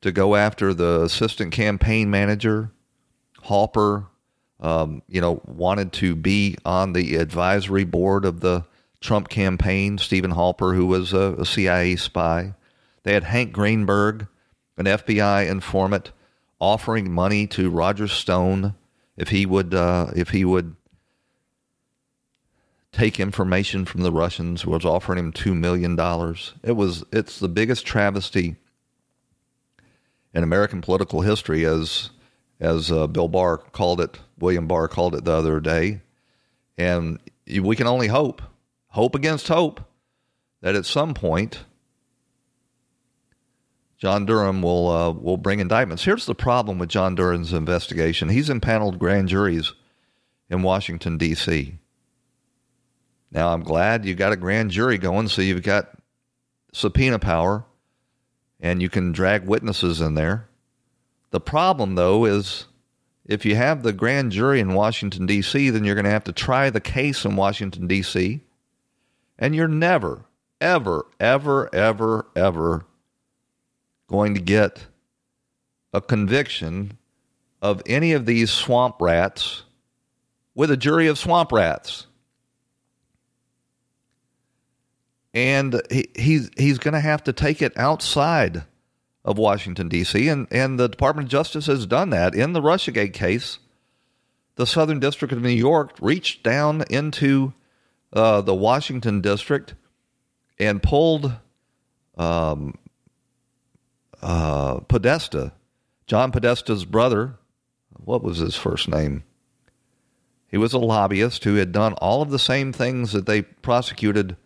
[0.00, 2.70] to go after the assistant campaign manager,
[3.44, 4.06] Halper.
[4.60, 8.64] Um, you know, wanted to be on the advisory board of the
[9.00, 9.98] Trump campaign.
[9.98, 12.54] Stephen Halper, who was a, a CIA spy.
[13.04, 14.26] They had Hank Greenberg,
[14.76, 16.10] an FBI informant,
[16.60, 18.74] offering money to Roger Stone
[19.16, 20.74] if he would uh, if he would
[22.98, 24.66] take information from the Russians.
[24.66, 26.54] Was offering him two million dollars.
[26.62, 28.56] It was it's the biggest travesty
[30.34, 32.10] in American political history, as
[32.60, 36.00] as uh, Bill Barr called it, William Barr called it the other day,
[36.76, 38.42] and we can only hope,
[38.88, 39.80] hope against hope,
[40.60, 41.64] that at some point
[43.96, 46.04] John Durham will uh, will bring indictments.
[46.04, 49.72] Here's the problem with John Durham's investigation: he's impaneled grand juries
[50.50, 51.78] in Washington D.C.
[53.30, 55.90] Now I'm glad you got a grand jury going, so you've got
[56.72, 57.64] subpoena power,
[58.60, 60.48] and you can drag witnesses in there.
[61.30, 62.66] The problem, though, is
[63.24, 66.32] if you have the grand jury in Washington D.C., then you're going to have to
[66.32, 68.40] try the case in Washington D.C.,
[69.38, 70.24] and you're never,
[70.60, 72.86] ever, ever, ever, ever
[74.08, 74.86] going to get
[75.92, 76.98] a conviction
[77.62, 79.62] of any of these swamp rats
[80.54, 82.07] with a jury of swamp rats.
[85.34, 88.64] And he, he's, he's going to have to take it outside
[89.24, 92.34] of Washington, D.C., and, and the Department of Justice has done that.
[92.34, 93.58] In the Russiagate case,
[94.56, 97.52] the Southern District of New York reached down into
[98.12, 99.74] uh, the Washington District
[100.58, 101.32] and pulled
[102.16, 102.78] um,
[104.22, 105.52] uh, Podesta,
[106.06, 107.34] John Podesta's brother,
[108.02, 109.24] what was his first name?
[110.48, 114.36] He was a lobbyist who had done all of the same things that they prosecuted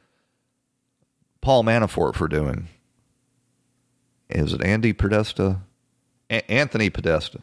[1.42, 2.68] Paul Manafort for doing.
[4.30, 5.60] Is it Andy Podesta?
[6.30, 7.40] A- Anthony Podesta.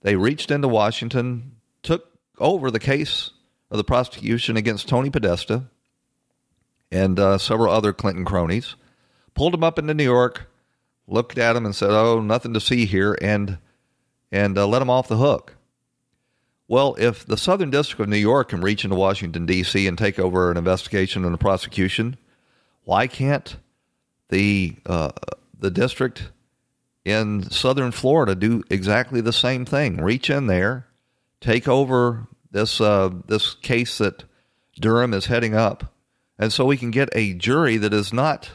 [0.00, 3.30] They reached into Washington, took over the case
[3.70, 5.64] of the prosecution against Tony Podesta
[6.90, 8.76] and uh, several other Clinton cronies,
[9.34, 10.48] pulled him up into New York,
[11.08, 13.58] looked at him and said, "Oh, nothing to see here," and
[14.30, 15.56] and uh, let him off the hook.
[16.68, 19.86] Well, if the Southern District of New York can reach into Washington D.C.
[19.86, 22.16] and take over an investigation and a prosecution,
[22.84, 23.56] why can't
[24.28, 25.10] the uh,
[25.58, 26.30] the district
[27.04, 29.98] in Southern Florida do exactly the same thing?
[29.98, 30.86] Reach in there,
[31.40, 34.24] take over this uh, this case that
[34.80, 35.92] Durham is heading up,
[36.38, 38.50] and so we can get a jury that is not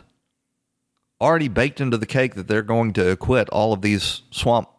[1.21, 4.69] already baked into the cake that they're going to acquit all of these swamp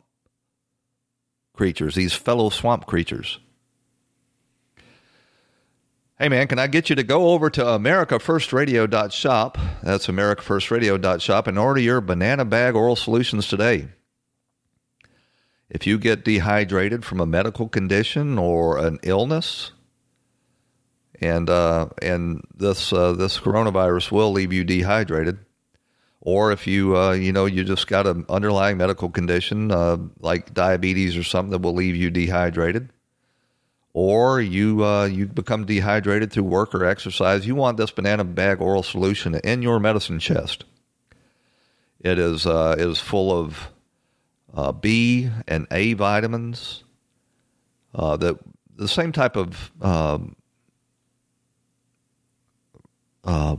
[1.53, 3.39] creatures, these fellow swamp creatures.
[6.21, 9.57] Hey man, can I get you to go over to americafirstradio.shop?
[9.83, 13.89] That's americafirstradio.shop and order your banana bag oral solutions today.
[15.71, 19.73] If you get dehydrated from a medical condition or an illness,
[21.23, 25.39] and uh, and this uh, this coronavirus will leave you dehydrated,
[26.21, 30.53] or if you uh, you know you just got an underlying medical condition uh, like
[30.53, 32.91] diabetes or something that will leave you dehydrated,
[33.93, 38.61] or you uh, you become dehydrated through work or exercise, you want this banana bag
[38.61, 40.65] oral solution in your medicine chest.
[42.01, 43.69] It is uh, it is full of
[44.55, 46.85] uh, B and A vitamins.
[47.93, 48.39] Uh, that
[48.77, 50.37] the same type of um,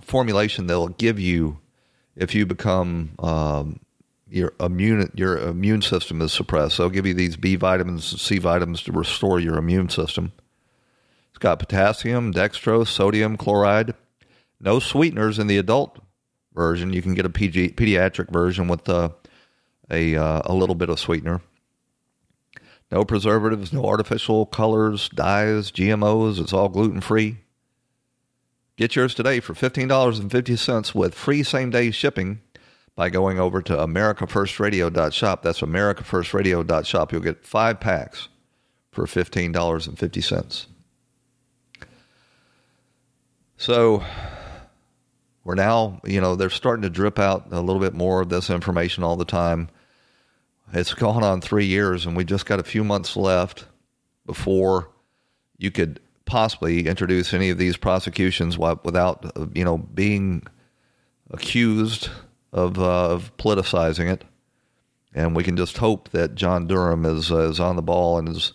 [0.01, 1.59] formulation that will give you
[2.15, 3.79] if you become um,
[4.31, 6.77] your immune your immune system is suppressed.
[6.77, 10.31] They'll give you these B vitamins, and C vitamins to restore your immune system.
[11.29, 13.93] It's got potassium, dextrose, sodium chloride.
[14.59, 15.99] No sweeteners in the adult
[16.53, 16.93] version.
[16.93, 19.09] You can get a PG, pediatric version with uh,
[19.89, 21.41] a uh, a little bit of sweetener.
[22.89, 26.39] No preservatives, no artificial colors, dyes, GMOs.
[26.39, 27.37] It's all gluten free.
[28.77, 32.41] Get yours today for $15.50 with free same day shipping
[33.01, 35.41] by going over to americafirstradio.shop.
[35.41, 37.11] That's americafirstradio.shop.
[37.11, 38.29] You'll get five packs
[38.91, 40.67] for $15.50.
[43.57, 44.03] So
[45.43, 48.51] we're now, you know, they're starting to drip out a little bit more of this
[48.51, 49.69] information all the time.
[50.71, 53.65] It's gone on three years, and we just got a few months left
[54.27, 54.91] before
[55.57, 59.25] you could possibly introduce any of these prosecutions without,
[59.55, 60.43] you know, being
[61.31, 62.11] accused
[62.53, 64.23] of, uh, of politicizing it.
[65.13, 68.29] And we can just hope that John Durham is, uh, is on the ball and
[68.29, 68.53] is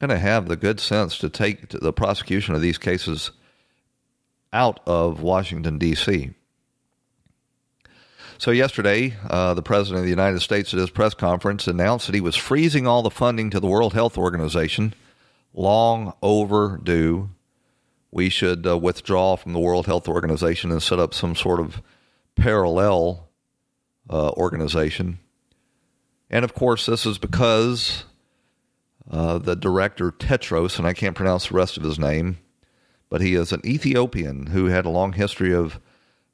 [0.00, 3.32] going to have the good sense to take the prosecution of these cases
[4.52, 6.30] out of Washington, D.C.
[8.38, 12.14] So, yesterday, uh, the President of the United States at his press conference announced that
[12.14, 14.94] he was freezing all the funding to the World Health Organization.
[15.52, 17.30] Long overdue.
[18.12, 21.82] We should uh, withdraw from the World Health Organization and set up some sort of
[22.36, 23.27] parallel
[24.10, 25.18] uh, organization.
[26.30, 28.04] And of course, this is because
[29.10, 32.38] uh, the director Tedros, and I can't pronounce the rest of his name,
[33.08, 35.80] but he is an Ethiopian who had a long history of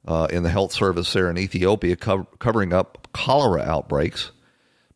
[0.07, 4.31] uh, in the health service there in Ethiopia co- covering up cholera outbreaks.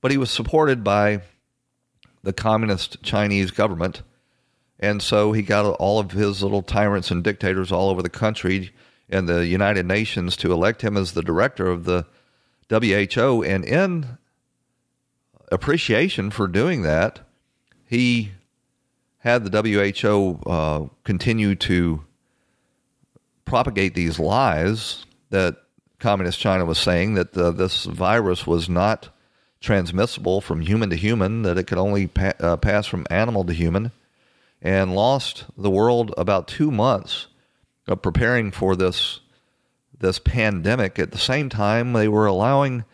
[0.02, 1.22] But he was supported by
[2.24, 4.04] the communist Chinese government.
[4.80, 8.72] And so he got all of his little tyrants and dictators all over the country
[9.10, 12.06] and the United Nations to elect him as the director of the
[12.70, 13.44] WHO.
[13.44, 14.18] And in
[15.52, 17.22] appreciation for doing that,
[17.86, 18.32] he
[19.20, 22.04] had the WHO uh, continue to
[23.46, 25.58] propagate these lies that
[26.00, 29.10] communist China was saying that uh, this virus was not
[29.60, 33.54] transmissible from human to human, that it could only pa- uh, pass from animal to
[33.54, 33.92] human,
[34.62, 37.28] and lost the world about two months
[37.88, 39.20] of preparing for this
[40.00, 41.00] this pandemic.
[41.00, 42.86] At the same time, they were allowing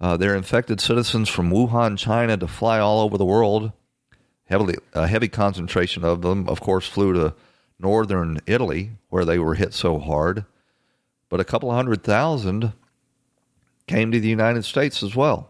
[0.00, 3.72] uh, their infected citizens from Wuhan, China, to fly all over the world.
[4.46, 7.34] Heavily, a heavy concentration of them, of course, flew to
[7.78, 10.44] northern Italy, where they were hit so hard.
[11.28, 12.72] But a couple hundred thousand
[13.86, 15.48] came to the United States as well.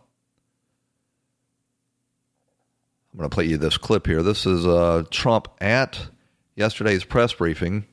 [3.12, 4.22] I'm going to play you this clip here.
[4.22, 6.06] This is uh, Trump at
[6.54, 7.86] yesterday's press briefing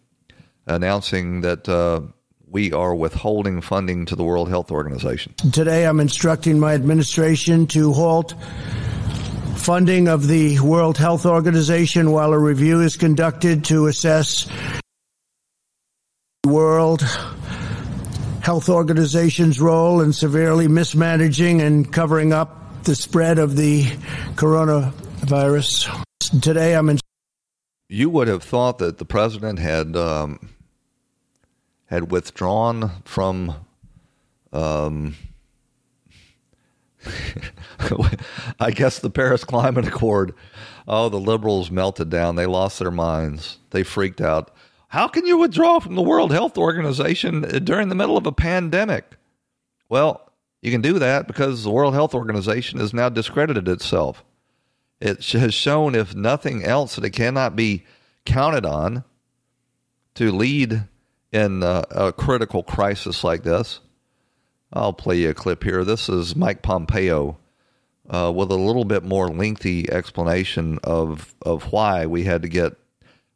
[0.69, 2.01] announcing that uh,
[2.51, 5.33] we are withholding funding to the World Health Organization.
[5.51, 8.33] Today, I'm instructing my administration to halt
[9.55, 14.49] funding of the World Health Organization while a review is conducted to assess
[16.43, 17.01] the World
[18.41, 23.83] Health Organization's role in severely mismanaging and covering up the spread of the
[24.35, 26.03] coronavirus.
[26.41, 26.99] Today, I'm in.
[27.89, 30.39] You would have thought that the president had um,
[31.89, 33.55] had withdrawn from
[34.53, 35.15] um,
[38.59, 40.33] I guess the Paris Climate Accord.
[40.87, 42.35] Oh, the liberals melted down.
[42.35, 43.57] They lost their minds.
[43.71, 44.51] They freaked out.
[44.89, 49.17] How can you withdraw from the World Health Organization during the middle of a pandemic?
[49.87, 50.31] Well,
[50.61, 54.23] you can do that because the World Health Organization has now discredited itself.
[54.99, 57.85] It has shown, if nothing else, that it cannot be
[58.25, 59.03] counted on
[60.15, 60.87] to lead
[61.31, 63.79] in a, a critical crisis like this.
[64.71, 65.83] I'll play you a clip here.
[65.83, 67.37] This is Mike Pompeo
[68.09, 72.73] uh, with a little bit more lengthy explanation of of why we had to get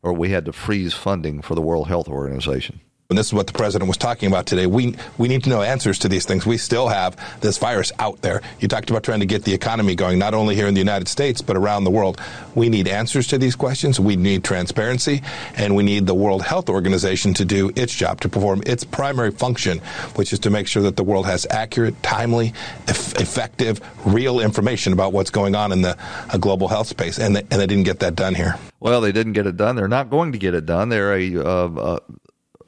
[0.02, 2.82] or we had to freeze funding for the World Health Organization
[3.14, 4.66] and this is what the president was talking about today.
[4.66, 6.48] We we need to know answers to these things.
[6.48, 8.42] We still have this virus out there.
[8.60, 11.08] You talked about trying to get the economy going, not only here in the United
[11.08, 12.20] States but around the world.
[12.56, 14.00] We need answers to these questions.
[14.00, 15.22] We need transparency,
[15.56, 19.32] and we need the World Health Organization to do its job to perform its primary
[19.32, 19.80] function,
[20.16, 22.54] which is to make sure that the world has accurate, timely,
[22.88, 25.96] eff- effective, real information about what's going on in the
[26.32, 27.20] uh, global health space.
[27.20, 28.56] And they, and they didn't get that done here.
[28.80, 29.76] Well, they didn't get it done.
[29.76, 30.90] They're not going to get it done.
[30.90, 32.00] They're a uh, uh,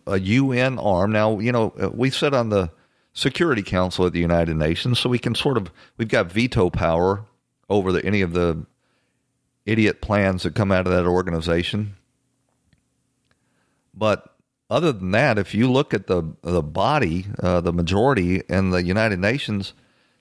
[0.08, 1.12] a UN arm.
[1.12, 2.72] Now, you know, uh, we sit on the
[3.14, 7.26] Security Council of the United Nations, so we can sort of we've got veto power
[7.70, 8.66] over the, any of the
[9.66, 11.96] idiot plans that come out of that organization.
[13.94, 14.36] But
[14.70, 18.84] other than that, if you look at the the body, uh, the majority in the
[18.84, 19.74] United Nations,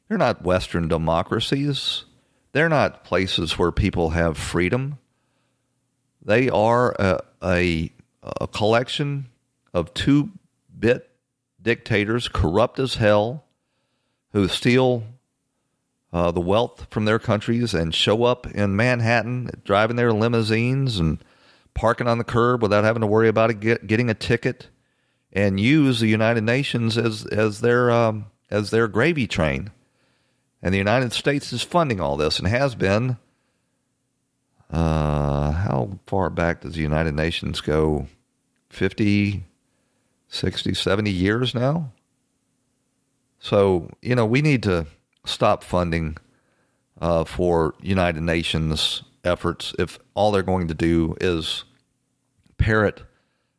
[0.08, 2.04] they're not Western democracies.
[2.52, 4.98] They're not places where people have freedom.
[6.24, 7.92] They are a, a,
[8.40, 9.26] a collection
[9.74, 10.30] of two
[10.78, 11.10] bit
[11.60, 13.44] dictators, corrupt as hell,
[14.32, 15.02] who steal
[16.12, 21.22] uh, the wealth from their countries and show up in Manhattan driving their limousines and
[21.74, 24.68] parking on the curb without having to worry about it, get, getting a ticket,
[25.32, 29.72] and use the United Nations as as their um, as their gravy train.
[30.62, 33.18] And the United States is funding all this and has been.
[34.70, 38.06] Uh, how far back does the United Nations go?
[38.70, 39.44] 50,
[40.34, 41.92] 60, 70 years now.
[43.38, 44.86] So, you know, we need to
[45.24, 46.16] stop funding
[47.00, 51.64] uh, for United Nations efforts if all they're going to do is
[52.58, 53.02] parrot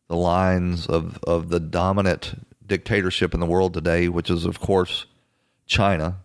[0.07, 5.05] the lines of, of the dominant dictatorship in the world today, which is, of course,
[5.65, 6.17] China.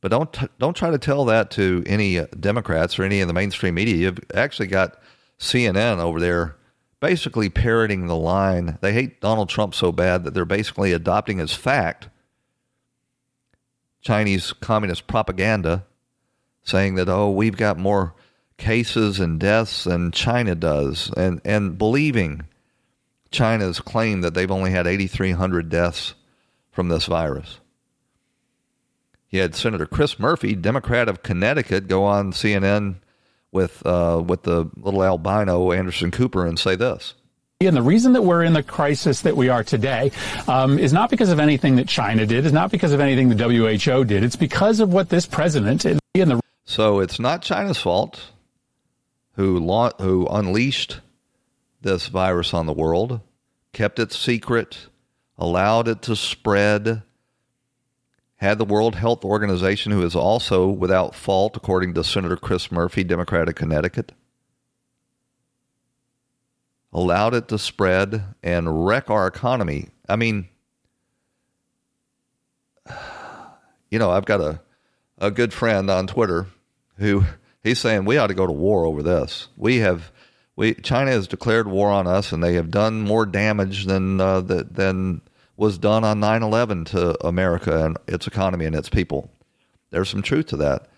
[0.00, 3.28] But don't t- don't try to tell that to any uh, Democrats or any of
[3.28, 3.96] the mainstream media.
[3.96, 4.98] You've actually got
[5.38, 6.56] CNN over there
[7.00, 8.78] basically parroting the line.
[8.80, 12.08] They hate Donald Trump so bad that they're basically adopting as fact
[14.02, 15.84] Chinese communist propaganda,
[16.62, 18.14] saying that oh we've got more
[18.56, 22.46] cases and deaths than China does, and and believing
[23.30, 26.14] China's claim that they've only had 8,300 deaths
[26.70, 27.60] from this virus.
[29.26, 32.96] He had Senator Chris Murphy, Democrat of Connecticut, go on CNN
[33.52, 37.14] with uh, with the little albino Anderson Cooper and say this.
[37.62, 40.12] And the reason that we're in the crisis that we are today
[40.48, 43.36] um, is not because of anything that China did, is not because of anything the
[43.36, 44.24] WHO did.
[44.24, 48.30] It's because of what this president and the so it's not China's fault
[49.32, 51.00] who la- who unleashed
[51.82, 53.20] this virus on the world,
[53.72, 54.88] kept it secret,
[55.36, 57.02] allowed it to spread,
[58.40, 63.04] had the World Health Organization, who is also without fault, according to Senator Chris Murphy,
[63.04, 64.12] Democrat of Connecticut,
[66.90, 69.88] allowed it to spread and wreck our economy.
[70.08, 70.48] I mean,
[73.90, 74.60] you know, I've got a,
[75.18, 76.46] a good friend on Twitter
[76.96, 77.24] who
[77.62, 79.48] he's saying we ought to go to war over this.
[79.54, 80.10] We have
[80.56, 84.40] we China has declared war on us, and they have done more damage than uh,
[84.40, 85.20] the, than
[85.60, 89.30] was done on 9 11 to America and its economy and its people.
[89.90, 90.88] There's some truth to that.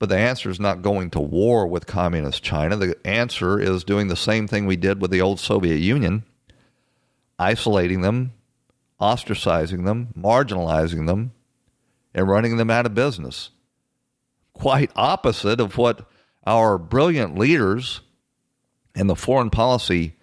[0.00, 2.74] But the answer is not going to war with communist China.
[2.74, 6.24] The answer is doing the same thing we did with the old Soviet Union
[7.38, 8.32] isolating them,
[9.00, 11.30] ostracizing them, marginalizing them,
[12.12, 13.50] and running them out of business.
[14.54, 16.08] Quite opposite of what
[16.44, 18.00] our brilliant leaders
[18.92, 20.16] and the foreign policy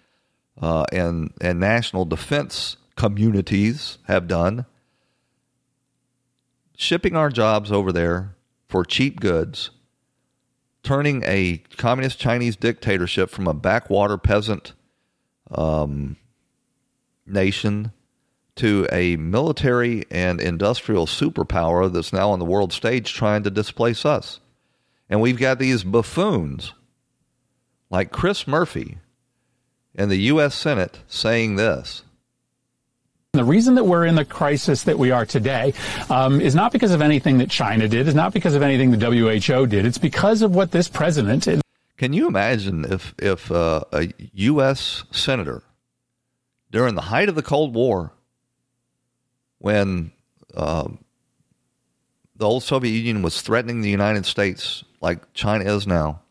[0.61, 4.65] uh, and, and national defense communities have done,
[6.75, 8.35] shipping our jobs over there
[8.67, 9.71] for cheap goods,
[10.83, 14.73] turning a communist Chinese dictatorship from a backwater peasant
[15.51, 16.15] um,
[17.25, 17.91] nation
[18.55, 24.05] to a military and industrial superpower that's now on the world stage trying to displace
[24.05, 24.39] us.
[25.09, 26.73] And we've got these buffoons
[27.89, 28.99] like Chris Murphy
[29.93, 30.55] in the U.S.
[30.55, 32.03] Senate saying this
[33.33, 35.73] the reason that we're in the crisis that we are today
[36.09, 38.97] um, is not because of anything that China did, is not because of anything the
[38.97, 39.85] WHO did.
[39.85, 41.47] It's because of what this president.
[41.95, 45.05] Can you imagine if if uh, a U.S.
[45.11, 45.63] senator
[46.71, 48.11] during the height of the Cold War,
[49.59, 50.11] when
[50.57, 50.99] um,
[52.35, 56.21] the old Soviet Union was threatening the United States like China is now,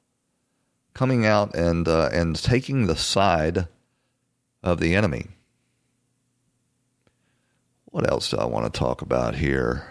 [0.93, 3.69] coming out and uh, and taking the side
[4.63, 5.29] of the enemy?
[7.91, 9.87] What else do I want to talk about here?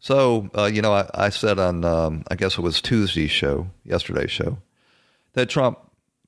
[0.00, 3.68] So, uh, you know, I, I said on, um, I guess it was Tuesday's show,
[3.84, 4.58] yesterday's show,
[5.34, 5.78] that Trump,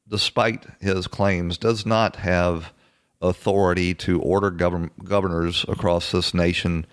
[0.09, 2.73] despite his claims, does not have
[3.21, 6.87] authority to order govern- governors across this nation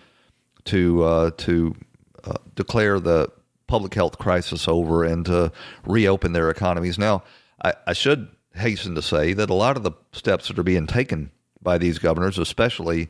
[0.65, 1.75] to uh, to
[2.23, 3.31] uh, declare the
[3.67, 5.51] public health crisis over and to
[5.85, 6.97] reopen their economies.
[6.97, 7.23] Now,
[7.63, 10.87] I, I should hasten to say that a lot of the steps that are being
[10.87, 11.31] taken
[11.67, 13.09] by these governors, especially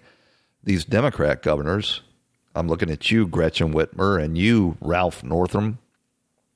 [0.64, 2.02] these Democrat governors.
[2.56, 5.78] I'm looking at you, Gretchen Whitmer, and you, Ralph Northam.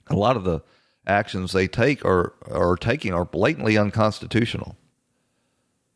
[0.08, 0.62] A lot of the
[1.06, 4.76] actions they take are are taking are blatantly unconstitutional.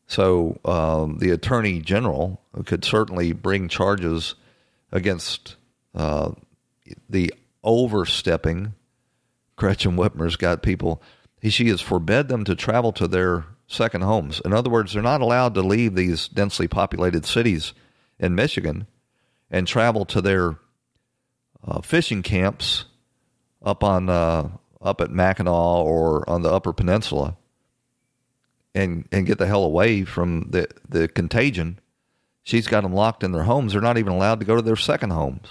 [0.06, 4.36] So um, the attorney general could certainly bring charges
[4.92, 5.56] against
[5.92, 6.30] uh,
[7.10, 7.34] the
[7.64, 8.74] overstepping.
[9.56, 11.02] Gretchen Whitmer's got people.
[11.40, 14.40] He, she has forbid them to travel to their second homes.
[14.44, 17.72] In other words, they're not allowed to leave these densely populated cities
[18.18, 18.86] in Michigan
[19.50, 20.56] and travel to their
[21.66, 22.84] uh, fishing camps
[23.62, 24.48] up on uh,
[24.80, 27.36] up at Mackinac or on the Upper Peninsula
[28.74, 31.80] and and get the hell away from the the contagion.
[32.42, 33.72] She's got them locked in their homes.
[33.72, 35.48] They're not even allowed to go to their second homes.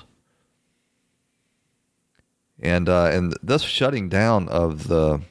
[2.61, 5.21] And uh, and this shutting down of the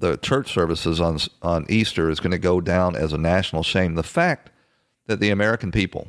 [0.00, 3.94] the church services on on Easter is going to go down as a national shame.
[3.94, 4.50] The fact
[5.06, 6.08] that the American people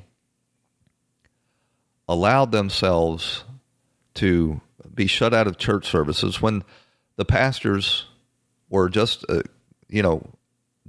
[2.07, 3.43] allowed themselves
[4.15, 4.61] to
[4.93, 6.63] be shut out of church services when
[7.15, 8.05] the pastors
[8.69, 9.41] were just, uh,
[9.87, 10.27] you know,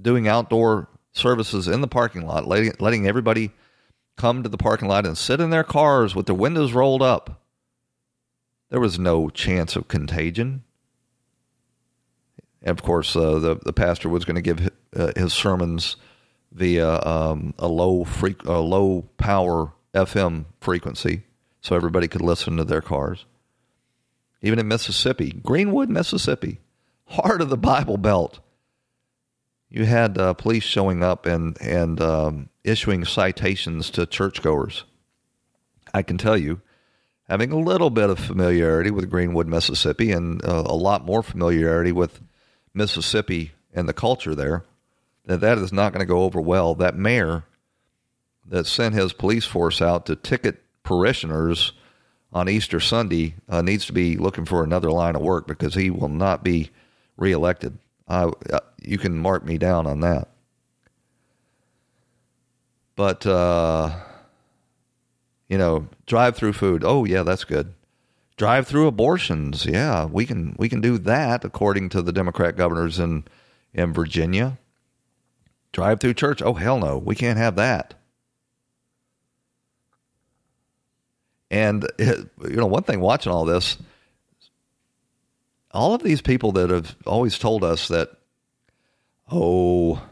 [0.00, 3.50] doing outdoor services in the parking lot, letting, letting everybody
[4.16, 7.42] come to the parking lot and sit in their cars with their windows rolled up.
[8.70, 10.64] There was no chance of contagion.
[12.62, 15.96] And of course, uh, the the pastor was going to give his, uh, his sermons
[16.52, 21.22] via um, a low freak, a low power FM frequency
[21.60, 23.24] so everybody could listen to their cars.
[24.42, 26.60] Even in Mississippi, Greenwood, Mississippi,
[27.06, 28.40] heart of the Bible Belt,
[29.70, 34.84] you had uh, police showing up and and um, issuing citations to churchgoers.
[35.94, 36.60] I can tell you,
[37.28, 41.92] having a little bit of familiarity with Greenwood, Mississippi, and uh, a lot more familiarity
[41.92, 42.20] with
[42.74, 44.64] Mississippi and the culture there,
[45.26, 46.74] that that is not going to go over well.
[46.74, 47.44] That mayor
[48.46, 51.72] that sent his police force out to ticket parishioners
[52.32, 55.90] on Easter Sunday uh, needs to be looking for another line of work because he
[55.90, 56.70] will not be
[57.16, 57.78] reelected.
[58.08, 58.30] Uh,
[58.80, 60.28] you can mark me down on that.
[62.96, 63.90] But uh,
[65.48, 66.82] you know, drive-through food.
[66.84, 67.74] Oh yeah, that's good.
[68.36, 69.66] Drive-through abortions.
[69.66, 73.24] Yeah, we can we can do that according to the Democrat governors in
[73.74, 74.58] in Virginia.
[75.72, 76.42] Drive-through church.
[76.42, 77.94] Oh hell no, we can't have that.
[81.52, 83.76] And it, you know, one thing watching all this,
[85.70, 88.10] all of these people that have always told us that,
[89.30, 90.02] oh,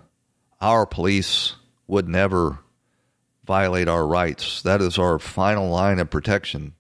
[0.61, 1.55] our police
[1.87, 2.59] would never
[3.45, 4.63] violate our rights.
[4.63, 6.75] That is our final line of protection.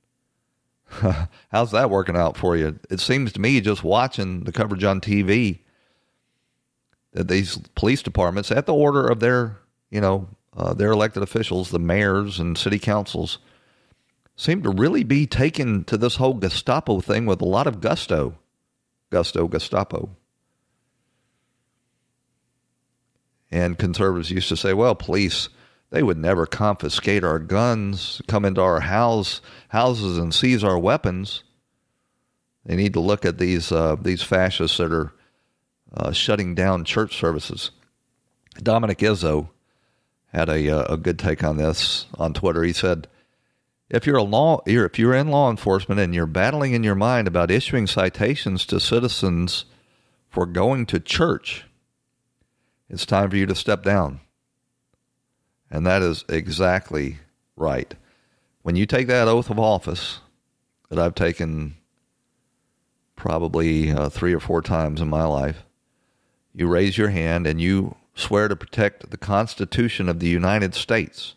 [1.50, 2.78] How's that working out for you?
[2.90, 5.60] It seems to me, just watching the coverage on TV,
[7.12, 9.58] that these police departments, at the order of their,
[9.90, 13.38] you know, uh, their elected officials, the mayors and city councils,
[14.36, 18.38] seem to really be taken to this whole Gestapo thing with a lot of gusto.
[19.10, 20.16] Gusto, Gestapo.
[23.50, 25.48] And conservatives used to say, well, police,
[25.90, 31.42] they would never confiscate our guns, come into our house, houses and seize our weapons.
[32.64, 35.12] They need to look at these uh, these fascists that are
[35.92, 37.70] uh, shutting down church services.
[38.62, 39.48] Dominic Izzo
[40.32, 42.62] had a, uh, a good take on this on Twitter.
[42.62, 43.08] He said,
[43.88, 47.26] if you're a law, if you're in law enforcement and you're battling in your mind
[47.26, 49.64] about issuing citations to citizens
[50.28, 51.64] for going to church,
[52.88, 54.20] it's time for you to step down.
[55.70, 57.18] And that is exactly
[57.56, 57.94] right.
[58.62, 60.20] When you take that oath of office
[60.88, 61.76] that I've taken
[63.16, 65.64] probably uh, three or four times in my life,
[66.52, 71.34] you raise your hand and you swear to protect the Constitution of the United States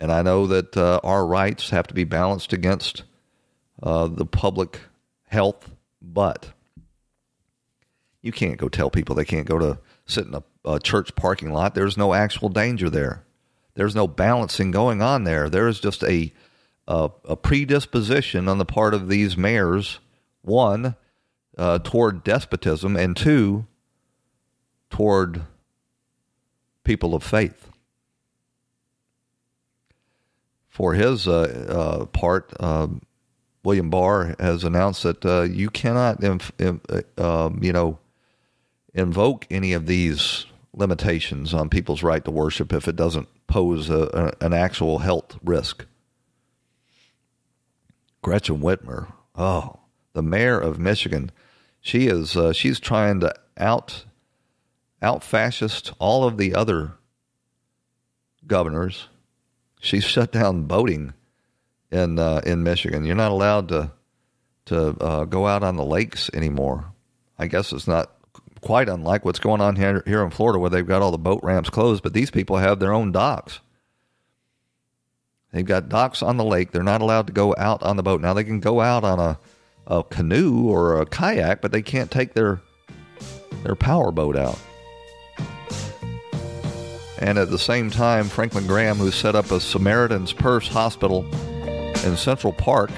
[0.00, 3.02] and I know that uh, our rights have to be balanced against
[3.82, 4.80] uh, the public
[5.28, 5.70] health,
[6.00, 6.52] but
[8.22, 11.52] you can't go tell people they can't go to sit in a, a church parking
[11.52, 11.74] lot.
[11.74, 13.24] There's no actual danger there.
[13.74, 15.48] There's no balancing going on there.
[15.48, 16.32] There is just a,
[16.86, 20.00] a, a predisposition on the part of these mayors,
[20.42, 20.96] one,
[21.56, 23.66] uh, toward despotism, and two,
[24.90, 25.42] toward
[26.84, 27.70] people of faith
[30.80, 33.02] for his uh, uh, part, um,
[33.62, 36.52] William Barr has announced that uh, you cannot, inf-
[37.18, 37.98] um, you know,
[38.94, 44.34] invoke any of these limitations on people's right to worship if it doesn't pose a,
[44.40, 45.86] a, an actual health risk.
[48.22, 49.80] Gretchen Whitmer, oh,
[50.12, 51.32] the mayor of Michigan,
[51.80, 54.04] she is uh, she's trying to out
[55.00, 56.92] out fascist all of the other
[58.46, 59.08] governors
[59.80, 61.14] She's shut down boating
[61.90, 63.04] in uh, in Michigan.
[63.04, 63.90] You're not allowed to
[64.66, 66.92] to uh, go out on the lakes anymore.
[67.38, 68.14] I guess it's not
[68.60, 71.40] quite unlike what's going on here here in Florida, where they've got all the boat
[71.42, 73.60] ramps closed, but these people have their own docks.
[75.52, 76.70] They've got docks on the lake.
[76.70, 78.20] They're not allowed to go out on the boat.
[78.20, 79.38] Now they can go out on a,
[79.86, 82.60] a canoe or a kayak, but they can't take their
[83.64, 84.58] their power boat out.
[87.18, 91.26] And at the same time, Franklin Graham, who set up a Samaritan's Purse hospital
[92.04, 92.90] in Central Park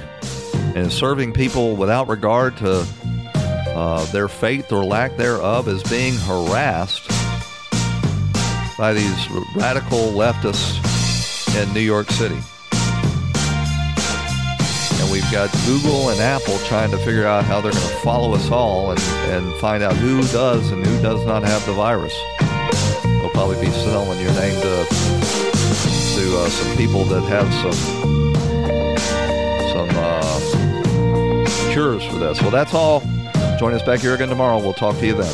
[0.53, 2.87] and is serving people without regard to
[3.75, 7.09] uh, their faith or lack thereof, is being harassed
[8.79, 10.81] by these radical leftists
[11.61, 12.39] in New York City.
[15.01, 18.35] And we've got Google and Apple trying to figure out how they're going to follow
[18.35, 19.01] us all and,
[19.31, 22.15] and find out who does and who does not have the virus
[23.23, 27.73] They'll probably be selling your name to to uh, some people that have some
[29.73, 30.33] some uh,
[31.73, 32.41] cures for this.
[32.43, 33.03] Well, that's all.
[33.63, 34.61] Join us back here again tomorrow.
[34.61, 35.33] We'll talk to you then.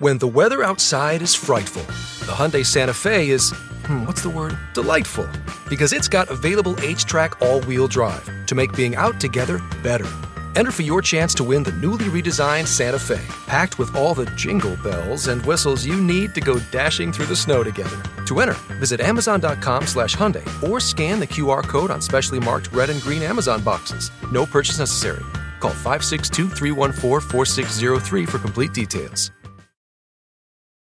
[0.00, 1.82] When the weather outside is frightful,
[2.26, 3.52] the Hyundai Santa Fe is
[3.86, 4.58] hmm, what's the word?
[4.74, 5.30] Delightful,
[5.68, 10.10] because it's got available HTRAC all-wheel drive to make being out together better.
[10.56, 14.24] Enter for your chance to win the newly redesigned Santa Fe, packed with all the
[14.36, 18.02] jingle bells and whistles you need to go dashing through the snow together.
[18.26, 22.88] To enter, visit Amazon.com slash Hyundai or scan the QR code on specially marked red
[22.88, 24.10] and green Amazon boxes.
[24.32, 25.24] No purchase necessary.
[25.60, 29.30] Call 562 314 4603 for complete details.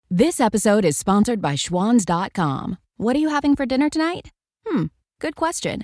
[0.09, 2.77] This episode is sponsored by Schwans.com.
[2.95, 4.31] What are you having for dinner tonight?
[4.65, 4.85] Hmm,
[5.19, 5.83] good question.